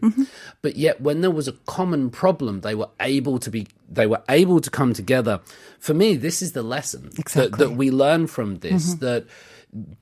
But 0.63 0.77
yet 0.77 0.99
when 0.99 1.21
there 1.21 1.29
was 1.31 1.47
a 1.47 1.51
common 1.67 2.09
problem, 2.09 2.61
they 2.61 2.73
were 2.73 2.89
able 2.99 3.37
to 3.39 3.51
be 3.51 3.67
they 3.89 4.07
were 4.07 4.23
able 4.29 4.59
to 4.61 4.69
come 4.71 4.93
together. 4.93 5.39
For 5.79 5.93
me, 5.93 6.15
this 6.15 6.41
is 6.41 6.53
the 6.53 6.63
lesson 6.63 7.03
that, 7.11 7.19
Exactly. 7.19 7.57
that 7.65 7.71
we 7.75 7.91
learn 7.91 8.27
from 8.27 8.57
this 8.59 8.95
that 8.95 9.25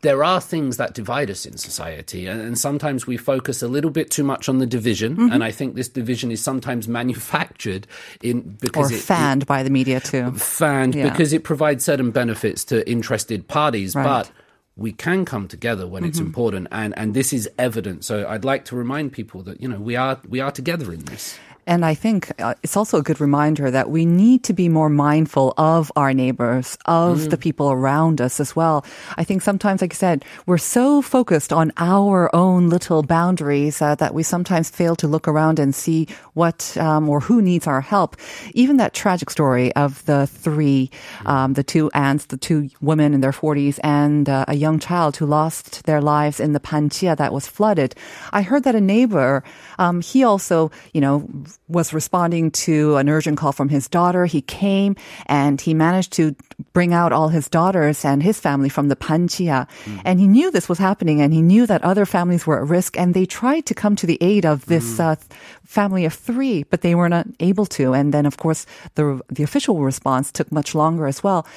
there 0.01 0.24
are 0.24 0.39
things 0.39 0.77
that 0.77 0.94
divide 0.94 1.29
us 1.29 1.46
in 1.46 1.58
society, 1.58 2.27
and, 2.27 2.39
and 2.39 2.58
sometimes 2.58 3.05
we 3.08 3.17
focus 3.17 3.62
a 3.62 3.67
little 3.67 3.89
bit 3.91 4.10
too 4.10 4.24
much 4.24 4.48
on 4.48 4.60
the 4.60 4.65
division. 4.65 5.17
Mm-hmm. 5.17 5.32
And 5.34 5.44
I 5.44 5.51
think 5.51 5.75
this 5.75 5.89
division 5.89 6.32
is 6.32 6.39
sometimes 6.41 6.88
manufactured 6.88 7.88
in 8.22 8.38
Or 8.38 8.41
because 8.62 8.91
it, 8.91 9.00
fanned 9.01 9.46
by 9.48 9.63
the 9.63 9.70
media 9.70 10.00
too. 10.00 10.32
fanned 10.34 10.96
Yeah. 10.96 11.10
because 11.10 11.34
it 11.34 11.44
provides 11.44 11.84
certain 11.84 12.12
benefits 12.12 12.63
to 12.65 12.88
interested 12.89 13.48
parties, 13.48 13.96
Right. 13.96 14.03
but 14.05 14.32
we 14.77 14.91
can 14.91 15.25
come 15.25 15.48
together 15.48 15.88
when 15.88 16.03
it's 16.03 16.17
mm-hmm. 16.17 16.27
important 16.27 16.67
and 16.72 16.98
and 16.98 17.13
this 17.13 17.32
is 17.32 17.50
evident 17.58 18.03
so 18.03 18.27
i'd 18.29 18.46
like 18.46 18.65
to 18.65 18.75
remind 18.75 19.12
people 19.12 19.41
that 19.41 19.62
you 19.62 19.67
know 19.67 19.79
we 19.79 19.96
are 19.96 20.20
we 20.27 20.39
are 20.39 20.51
together 20.51 20.91
in 20.91 21.00
this 21.05 21.38
And 21.67 21.84
I 21.84 21.95
think 21.95 22.31
uh, 22.39 22.53
it's 22.61 22.77
also 22.77 23.00
a 23.00 23.01
good 23.01 23.20
reminder 23.20 23.72
that 23.72 23.89
we 23.89 24.05
need 24.05 24.44
to 24.44 24.53
be 24.53 24.70
more 24.70 24.89
mindful 24.89 25.53
of 25.57 25.92
our 25.96 26.13
neighbors, 26.13 26.77
of 26.85 27.29
the 27.31 27.37
people 27.37 27.72
around 27.72 28.22
us 28.22 28.39
as 28.39 28.55
well. 28.55 28.85
I 29.18 29.24
think 29.24 29.42
sometimes, 29.42 29.81
like 29.81 29.94
you 29.94 29.98
said, 29.98 30.24
we're 30.46 30.59
so 30.59 31.01
focused 31.01 31.51
on 31.51 31.72
our 31.77 32.33
own 32.35 32.70
little 32.70 33.01
boundaries 33.01 33.81
uh, 33.81 33.96
that 33.96 34.13
we 34.13 34.22
sometimes 34.22 34.70
fail 34.70 34.96
to 34.98 35.07
look 35.07 35.27
around 35.27 35.57
and 35.57 35.74
see 35.74 36.07
what 36.33 36.77
um, 36.77 37.09
or 37.09 37.20
who 37.20 37.42
needs 37.42 37.66
our 37.66 37.81
help. 37.81 38.16
Even 38.53 38.77
that 38.77 38.94
tragic 38.94 39.29
story 39.31 39.74
of 39.75 40.05
the 40.05 40.27
three, 40.27 40.92
um, 41.25 41.53
the 41.53 41.63
two 41.63 41.89
aunts, 41.94 42.25
the 42.25 42.37
two 42.37 42.70
women 42.79 43.13
in 43.13 43.22
their 43.22 43.31
40s, 43.31 43.79
and 43.83 44.29
uh, 44.29 44.46
a 44.48 44.55
young 44.55 44.77
child 44.77 45.18
who 45.18 45.25
lost 45.25 45.85
their 45.85 46.01
lives 46.01 46.39
in 46.39 46.53
the 46.53 46.59
Panchia 46.59 47.18
that 47.18 47.33
was 47.33 47.48
flooded. 47.48 47.96
I 48.31 48.44
heard 48.44 48.63
that 48.66 48.75
a 48.75 48.81
neighbor, 48.81 49.44
um, 49.79 50.01
he 50.01 50.24
also, 50.24 50.72
you 50.94 51.01
know, 51.01 51.27
was 51.68 51.94
responding 51.94 52.51
to 52.51 52.96
an 52.98 53.09
urgent 53.09 53.37
call 53.37 53.51
from 53.51 53.70
his 53.70 53.87
daughter. 53.87 54.25
He 54.25 54.41
came 54.41 54.96
and 55.25 55.59
he 55.59 55.74
managed 55.74 56.13
to 56.13 56.35
bring 56.74 56.94
out 56.94 57.11
all 57.11 57.29
his 57.29 57.50
daughters 57.50 58.05
and 58.05 58.22
his 58.22 58.39
family 58.39 58.70
from 58.70 58.87
the 58.87 58.96
Panchia. 58.96 59.68
And 60.05 60.20
he 60.20 60.27
knew 60.27 60.51
this 60.51 60.70
was 60.70 60.77
happening 60.77 61.22
and 61.22 61.33
he 61.33 61.41
knew 61.41 61.65
that 61.65 61.83
other 61.83 62.05
families 62.05 62.46
were 62.46 62.61
at 62.61 62.70
risk 62.70 62.98
and 62.98 63.13
they 63.13 63.25
tried 63.25 63.65
to 63.65 63.74
come 63.74 63.96
to 63.96 64.05
the 64.05 64.18
aid 64.22 64.46
of 64.46 64.65
this 64.68 65.00
uh, 65.00 65.15
family 65.63 66.05
of 66.05 66.13
three, 66.13 66.63
but 66.63 66.81
they 66.81 66.96
were 66.96 67.09
not 67.09 67.27
able 67.39 67.65
to. 67.65 67.94
And 67.94 68.13
then, 68.13 68.25
of 68.25 68.37
course, 68.37 68.65
the, 68.96 69.22
the 69.29 69.44
official 69.44 69.81
response 69.81 70.31
took 70.31 70.51
much 70.51 70.75
longer 70.75 71.07
as 71.07 71.24
well. 71.24 71.48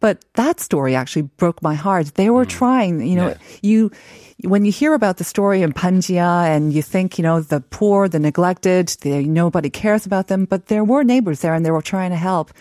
But 0.00 0.24
that 0.34 0.60
story 0.60 0.94
actually 0.94 1.22
broke 1.22 1.60
my 1.62 1.74
heart. 1.74 2.14
They 2.14 2.30
were 2.30 2.44
mm. 2.44 2.50
trying, 2.50 3.00
you 3.00 3.16
know, 3.16 3.34
you, 3.62 3.90
when 4.44 4.64
you 4.64 4.70
hear 4.70 4.94
about 4.94 5.16
the 5.16 5.24
story 5.24 5.62
in 5.62 5.72
Panjia 5.72 6.46
and 6.46 6.72
you 6.72 6.82
think, 6.82 7.18
you 7.18 7.22
know, 7.22 7.40
the 7.40 7.60
poor, 7.60 8.08
the 8.08 8.20
neglected, 8.20 8.88
the, 9.00 9.24
nobody 9.24 9.70
cares 9.70 10.06
about 10.06 10.28
them, 10.28 10.44
but 10.44 10.66
there 10.66 10.84
were 10.84 11.02
neighbors 11.02 11.40
there 11.40 11.54
and 11.54 11.66
they 11.66 11.72
were 11.72 11.82
trying 11.82 12.10
to 12.10 12.16
help. 12.16 12.52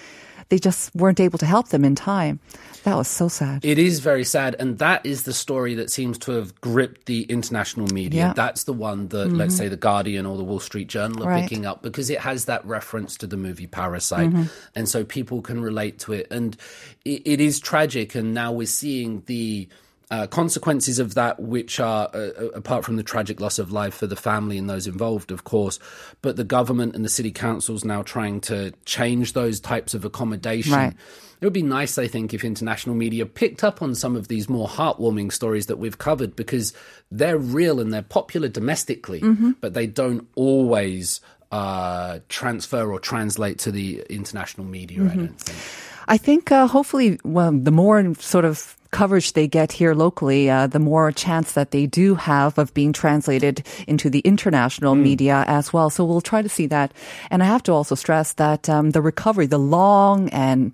They 0.50 0.58
just 0.58 0.96
weren't 0.96 1.20
able 1.20 1.38
to 1.40 1.46
help 1.46 1.70
them 1.70 1.86
in 1.86 1.94
time. 1.94 2.40
That 2.88 2.96
was 2.96 3.10
so 3.10 3.28
sad. 3.28 3.66
it 3.66 3.78
is 3.78 4.00
very 4.00 4.24
sad 4.24 4.56
and 4.60 4.78
that 4.80 5.06
is 5.06 5.24
the 5.24 5.34
story 5.34 5.76
that 5.76 5.92
seems 5.92 6.18
to 6.20 6.32
have 6.32 6.56
gripped 6.62 7.06
the 7.06 7.24
international 7.24 7.88
media 7.88 8.18
Yeah. 8.22 8.26
Mm-hmm. 8.30 8.36
that's 8.36 8.64
the 8.64 8.72
one 8.72 9.10
that 9.10 9.34
let's 9.34 9.58
say 9.58 9.68
the 9.68 9.76
guardian 9.76 10.26
or 10.26 10.38
the 10.38 10.44
wall 10.46 10.62
street 10.62 10.88
journal 10.88 11.24
are 11.26 11.28
Right. 11.28 11.44
picking 11.44 11.66
up 11.66 11.82
because 11.82 12.10
it 12.10 12.22
has 12.22 12.46
that 12.46 12.66
reference 12.66 13.18
to 13.18 13.28
the 13.28 13.36
movie 13.36 13.68
parasite 13.68 14.30
Mm-hmm. 14.30 14.44
and 14.74 14.88
so 14.88 15.04
people 15.04 15.42
can 15.42 15.60
relate 15.60 16.00
to 16.00 16.14
it 16.14 16.28
and 16.32 16.56
it, 17.04 17.22
it 17.26 17.42
is 17.42 17.60
tragic 17.60 18.16
and 18.16 18.34
now 18.34 18.54
we're 18.54 18.68
seeing 18.68 19.22
the 19.26 19.68
uh, 20.10 20.28
consequences 20.28 21.00
of 21.00 21.16
that, 21.16 21.40
which 21.40 21.80
are 21.80 22.10
uh, 22.14 22.18
uh, 22.18 22.48
apart 22.54 22.86
from 22.86 22.96
the 22.96 23.04
tragic 23.04 23.42
loss 23.42 23.60
of 23.60 23.72
life 23.72 23.94
for 23.94 24.08
the 24.08 24.16
family 24.16 24.58
and 24.58 24.70
those 24.70 24.88
involved, 24.88 25.32
of 25.32 25.44
course, 25.44 25.80
but 26.22 26.38
the 26.38 26.44
government 26.44 26.96
and 26.96 27.04
the 27.04 27.10
city 27.10 27.32
councils 27.32 27.84
now 27.84 28.02
trying 28.04 28.40
to 28.42 28.72
change 28.86 29.34
those 29.34 29.60
types 29.60 29.94
of 29.94 30.06
accommodation. 30.06 30.74
Right. 30.74 30.94
It 31.40 31.46
would 31.46 31.54
be 31.54 31.62
nice, 31.62 31.98
I 31.98 32.08
think, 32.08 32.34
if 32.34 32.44
international 32.44 32.96
media 32.96 33.26
picked 33.26 33.64
up 33.64 33.82
on 33.82 33.94
some 33.96 34.16
of 34.16 34.28
these 34.28 34.50
more 34.50 34.68
heartwarming 34.68 35.32
stories 35.32 35.68
that 35.68 35.78
we've 35.78 35.98
covered 35.98 36.36
because 36.36 36.74
they're 37.12 37.38
real 37.38 37.80
and 37.80 37.94
they're 37.94 38.02
popular 38.02 38.48
domestically, 38.48 39.22
but 39.62 39.76
they 39.76 39.86
don't 39.86 40.28
always 40.34 41.22
uh, 41.52 42.20
transfer 42.30 42.92
or 42.92 43.00
translate 43.00 43.60
to 43.60 43.72
the 43.72 44.04
international 44.10 44.66
media. 44.66 45.04
I 45.04 45.16
don't 45.16 45.40
think. 45.40 45.60
I 46.08 46.18
think 46.18 46.52
uh, 46.52 46.68
hopefully, 46.68 47.20
well, 47.24 47.52
the 47.52 47.72
more 47.72 48.14
sort 48.16 48.46
of 48.46 48.77
coverage 48.92 49.34
they 49.34 49.48
get 49.48 49.72
here 49.72 49.94
locally, 49.94 50.50
uh, 50.50 50.68
the 50.68 50.80
more 50.80 51.12
chance 51.12 51.54
that 51.54 51.72
they 51.72 51.86
do 51.86 52.16
have 52.16 52.58
of 52.58 52.74
being 52.74 52.94
translated 52.94 53.66
into 53.88 54.10
the 54.10 54.20
international 54.20 54.96
media 54.96 55.44
as 55.48 55.74
well. 55.74 55.90
So 55.90 56.06
we'll 56.06 56.22
try 56.22 56.42
to 56.42 56.50
see 56.50 56.68
that. 56.68 56.92
And 57.30 57.44
I 57.44 57.46
have 57.46 57.64
to 57.64 57.72
also 57.72 57.96
stress 57.96 58.34
that 58.34 58.70
um, 58.70 58.92
the 58.92 59.02
recovery, 59.02 59.48
the 59.48 59.60
long 59.60 60.30
and 60.30 60.72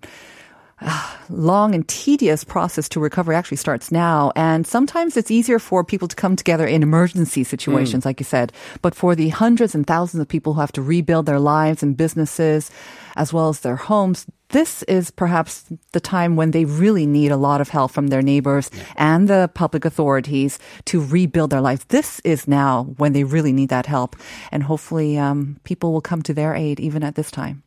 long 1.30 1.76
and 1.76 1.88
tedious 1.88 2.44
process 2.44 2.90
to 2.90 3.00
recovery 3.00 3.36
actually 3.36 3.58
starts 3.58 3.92
now. 3.92 4.32
And 4.36 4.66
sometimes 4.66 5.18
it's 5.18 5.32
easier 5.32 5.60
for 5.60 5.84
people 5.84 6.08
to 6.08 6.16
come 6.16 6.36
together 6.36 6.66
in 6.66 6.84
emergency 6.84 7.44
situations, 7.44 8.06
like 8.06 8.20
you 8.20 8.26
said. 8.26 8.52
But 8.82 8.96
for 8.96 9.16
the 9.16 9.30
hundreds 9.30 9.76
and 9.76 9.86
thousands 9.86 10.22
of 10.22 10.28
people 10.28 10.54
who 10.54 10.62
have 10.62 10.72
to 10.74 10.82
rebuild 10.82 11.26
their 11.26 11.40
lives 11.40 11.84
and 11.84 11.98
businesses, 11.98 12.72
as 13.16 13.34
well 13.34 13.50
as 13.50 13.60
their 13.60 13.76
homes, 13.76 14.26
this 14.50 14.84
is 14.84 15.10
perhaps 15.10 15.66
the 15.94 16.00
time 16.00 16.36
when 16.36 16.52
they 16.52 16.66
really 16.66 17.08
need 17.08 17.32
a 17.32 17.38
lot 17.38 17.60
of 17.60 17.70
help 17.70 17.92
from 17.92 18.08
their 18.08 18.22
neighbors 18.22 18.70
and 18.96 19.28
the 19.28 19.50
public 19.56 19.84
authorities 19.84 20.60
to 20.86 21.04
rebuild 21.04 21.50
their 21.50 21.62
lives. 21.62 21.86
This 21.86 22.20
is 22.24 22.48
now 22.48 22.84
when 22.98 23.14
they 23.14 23.24
really 23.24 23.52
need 23.52 23.70
that 23.70 23.88
help. 23.88 24.16
And 24.52 24.64
hopefully, 24.64 25.18
um, 25.18 25.60
people 25.64 25.92
will 25.92 26.02
come 26.02 26.22
to 26.24 26.34
their 26.34 26.54
aid 26.54 26.80
even 26.80 27.04
at 27.04 27.16
this 27.16 27.32
time. 27.32 27.64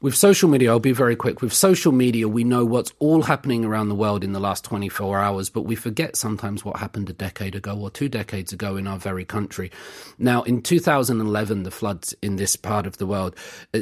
With 0.00 0.14
social 0.14 0.48
media, 0.48 0.70
I'll 0.70 0.78
be 0.78 0.92
very 0.92 1.16
quick. 1.16 1.42
With 1.42 1.52
social 1.52 1.90
media, 1.90 2.28
we 2.28 2.44
know 2.44 2.64
what's 2.64 2.92
all 3.00 3.22
happening 3.22 3.64
around 3.64 3.88
the 3.88 3.96
world 3.96 4.22
in 4.22 4.32
the 4.32 4.38
last 4.38 4.62
24 4.62 5.18
hours, 5.18 5.50
but 5.50 5.62
we 5.62 5.74
forget 5.74 6.14
sometimes 6.14 6.64
what 6.64 6.76
happened 6.76 7.10
a 7.10 7.12
decade 7.12 7.56
ago 7.56 7.76
or 7.76 7.90
two 7.90 8.08
decades 8.08 8.52
ago 8.52 8.76
in 8.76 8.86
our 8.86 8.96
very 8.96 9.24
country. 9.24 9.72
Now, 10.16 10.42
in 10.42 10.62
2011, 10.62 11.64
the 11.64 11.72
floods 11.72 12.14
in 12.22 12.36
this 12.36 12.54
part 12.54 12.86
of 12.86 12.98
the 12.98 13.06
world, 13.06 13.34
uh, 13.74 13.80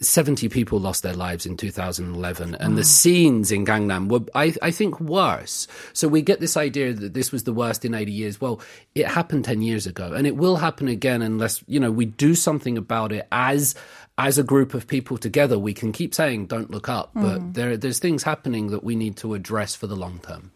70 0.00 0.48
people 0.48 0.80
lost 0.80 1.04
their 1.04 1.14
lives 1.14 1.46
in 1.46 1.56
2011, 1.56 2.56
and 2.56 2.76
the 2.76 2.82
scenes 2.82 3.52
in 3.52 3.64
Gangnam 3.64 4.08
were, 4.08 4.26
I, 4.34 4.56
I 4.62 4.72
think, 4.72 4.98
worse. 4.98 5.68
So 5.92 6.08
we 6.08 6.22
get 6.22 6.40
this 6.40 6.56
idea 6.56 6.92
that 6.92 7.14
this 7.14 7.30
was 7.30 7.44
the 7.44 7.52
worst 7.52 7.84
in 7.84 7.94
80 7.94 8.10
years. 8.10 8.40
Well, 8.40 8.60
it 8.96 9.06
happened 9.06 9.44
10 9.44 9.62
years 9.62 9.86
ago, 9.86 10.12
and 10.12 10.26
it 10.26 10.34
will 10.34 10.56
happen 10.56 10.88
again 10.88 11.22
unless, 11.22 11.62
you 11.68 11.78
know, 11.78 11.92
we 11.92 12.06
do 12.06 12.34
something 12.34 12.76
about 12.76 13.12
it 13.12 13.28
as 13.30 13.76
as 14.18 14.36
a 14.36 14.42
group 14.42 14.74
of 14.74 14.86
people 14.86 15.16
together, 15.16 15.58
we 15.58 15.72
can 15.72 15.90
keep 15.90 16.14
saying 16.14 16.46
"Don't 16.46 16.70
look 16.70 16.88
up," 16.88 17.10
but 17.14 17.54
there, 17.54 17.76
there's 17.76 17.98
things 17.98 18.22
happening 18.22 18.68
that 18.68 18.84
we 18.84 18.94
need 18.94 19.16
to 19.18 19.34
address 19.34 19.74
for 19.74 19.86
the 19.86 19.96
long 19.96 20.20
term. 20.26 20.50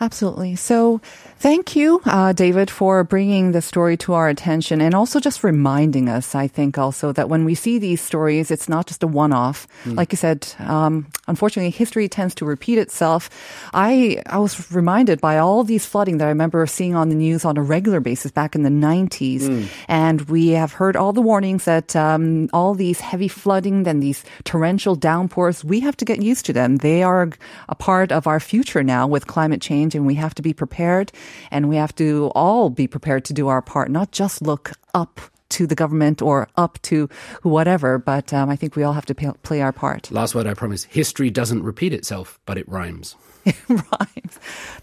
Absolutely. 0.00 0.54
So, 0.56 1.00
thank 1.38 1.74
you, 1.74 2.00
uh, 2.06 2.32
David, 2.32 2.70
for 2.70 3.02
bringing 3.02 3.50
the 3.52 3.60
story 3.62 3.96
to 3.98 4.14
our 4.14 4.28
attention 4.28 4.80
and 4.80 4.94
also 4.94 5.18
just 5.18 5.42
reminding 5.42 6.08
us, 6.08 6.34
I 6.34 6.46
think, 6.46 6.78
also 6.78 7.12
that 7.12 7.28
when 7.28 7.44
we 7.44 7.54
see 7.54 7.78
these 7.78 8.00
stories, 8.00 8.50
it's 8.50 8.68
not 8.68 8.86
just 8.86 9.02
a 9.02 9.08
one 9.08 9.32
off. 9.32 9.66
Like 9.86 10.12
you 10.12 10.16
said, 10.16 10.46
um, 10.60 11.08
unfortunately, 11.26 11.70
history 11.70 12.08
tends 12.08 12.34
to 12.36 12.44
repeat 12.44 12.78
itself. 12.78 13.28
I, 13.74 14.22
I 14.26 14.38
was 14.38 14.70
reminded 14.70 15.20
by 15.20 15.38
all 15.38 15.64
these 15.64 15.84
flooding 15.84 16.18
that 16.18 16.26
I 16.26 16.28
remember 16.28 16.64
seeing 16.66 16.94
on 16.94 17.08
the 17.08 17.16
news 17.16 17.44
on 17.44 17.56
a 17.56 17.62
regular 17.62 18.00
basis 18.00 18.30
back 18.30 18.54
in 18.54 18.62
the 18.62 18.70
90s. 18.70 19.68
And 19.88 20.22
we 20.22 20.48
have 20.50 20.72
heard 20.72 20.96
all 20.96 21.12
the 21.12 21.20
warnings 21.22 21.64
that 21.64 21.96
um, 21.96 22.48
all 22.52 22.74
these 22.74 22.99
heavy 23.00 23.28
flooding, 23.28 23.84
then 23.84 24.00
these 24.00 24.24
torrential 24.44 24.94
downpours, 24.94 25.64
we 25.64 25.80
have 25.80 25.96
to 25.98 26.04
get 26.04 26.22
used 26.22 26.46
to 26.46 26.52
them. 26.52 26.76
They 26.76 27.02
are 27.02 27.30
a 27.68 27.74
part 27.74 28.12
of 28.12 28.26
our 28.26 28.40
future 28.40 28.82
now 28.82 29.06
with 29.06 29.26
climate 29.26 29.60
change, 29.60 29.94
and 29.94 30.06
we 30.06 30.14
have 30.16 30.34
to 30.36 30.42
be 30.42 30.52
prepared. 30.52 31.12
And 31.50 31.68
we 31.68 31.76
have 31.76 31.94
to 31.96 32.30
all 32.34 32.70
be 32.70 32.86
prepared 32.86 33.24
to 33.26 33.32
do 33.32 33.48
our 33.48 33.62
part, 33.62 33.90
not 33.90 34.12
just 34.12 34.42
look 34.42 34.72
up 34.94 35.20
to 35.50 35.66
the 35.66 35.74
government 35.74 36.22
or 36.22 36.48
up 36.56 36.80
to 36.82 37.08
whatever, 37.42 37.98
but 37.98 38.32
um, 38.32 38.48
I 38.48 38.56
think 38.56 38.76
we 38.76 38.82
all 38.82 38.92
have 38.92 39.06
to 39.06 39.14
pay, 39.14 39.30
play 39.42 39.60
our 39.60 39.72
part. 39.72 40.10
Last 40.10 40.34
word, 40.34 40.46
I 40.46 40.54
promise. 40.54 40.84
History 40.84 41.30
doesn't 41.30 41.62
repeat 41.62 41.92
itself, 41.92 42.38
but 42.46 42.56
it 42.56 42.68
rhymes. 42.68 43.16
right. 43.68 44.30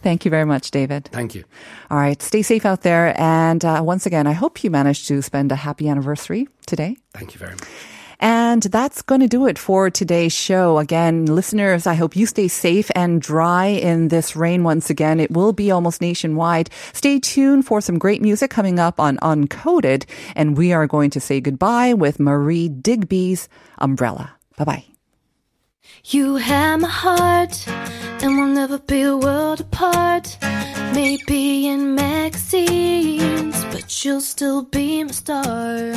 Thank 0.02 0.26
you 0.26 0.32
very 0.32 0.46
much, 0.46 0.72
David. 0.72 1.06
Thank 1.06 1.36
you. 1.36 1.44
All 1.90 1.98
right. 1.98 2.22
Stay 2.22 2.42
safe 2.42 2.66
out 2.66 2.82
there. 2.82 3.20
And 3.20 3.64
uh, 3.64 3.82
once 3.84 4.06
again, 4.06 4.28
I 4.28 4.34
hope 4.34 4.64
you 4.64 4.72
managed 4.72 5.08
to 5.08 5.22
spend 5.22 5.52
a 5.52 5.56
happy 5.56 5.88
anniversary 5.88 6.48
today. 6.66 6.98
Thank 7.14 7.34
you 7.34 7.40
very 7.40 7.54
much. 7.54 7.68
And 8.20 8.64
that's 8.64 9.02
going 9.02 9.22
to 9.22 9.28
do 9.28 9.46
it 9.46 9.60
for 9.60 9.90
today's 9.90 10.34
show. 10.34 10.80
Again, 10.80 11.26
listeners, 11.26 11.86
I 11.86 11.94
hope 11.94 12.16
you 12.16 12.26
stay 12.26 12.48
safe 12.48 12.90
and 12.96 13.22
dry 13.22 13.68
in 13.68 14.08
this 14.08 14.36
rain 14.36 14.64
once 14.64 14.90
again. 14.90 15.20
It 15.20 15.32
will 15.32 15.54
be 15.54 15.70
almost 15.70 16.02
nationwide. 16.02 16.70
Stay 16.94 17.20
tuned 17.20 17.66
for 17.66 17.80
some 17.80 18.00
great 18.00 18.22
music 18.22 18.50
coming 18.50 18.80
up 18.80 19.00
on 19.00 19.18
Uncoded. 19.18 20.06
And 20.36 20.58
we 20.58 20.74
are 20.74 20.88
going 20.88 21.12
to 21.12 21.20
say 21.20 21.42
goodbye 21.42 21.94
with 21.94 22.20
Marie 22.20 22.70
Digby's 22.70 23.50
Umbrella. 23.78 24.34
Bye 24.58 24.64
bye. 24.64 24.86
You 26.06 26.38
have 26.38 26.80
my 26.80 26.88
heart, 26.88 27.68
and 27.68 28.38
we'll 28.38 28.48
never 28.48 28.78
be 28.78 29.02
a 29.02 29.18
world 29.18 29.62
apart. 29.62 30.38
Maybe 30.94 31.68
in 31.68 31.96
magazines, 31.96 33.64
but 33.72 34.04
you'll 34.04 34.22
still 34.22 34.64
be 34.64 35.04
my 35.04 35.12
star. 35.12 35.94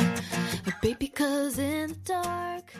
Baby, 0.81 1.07
cause 1.07 1.59
in 1.59 1.89
the 1.89 1.95
dark, 2.03 2.73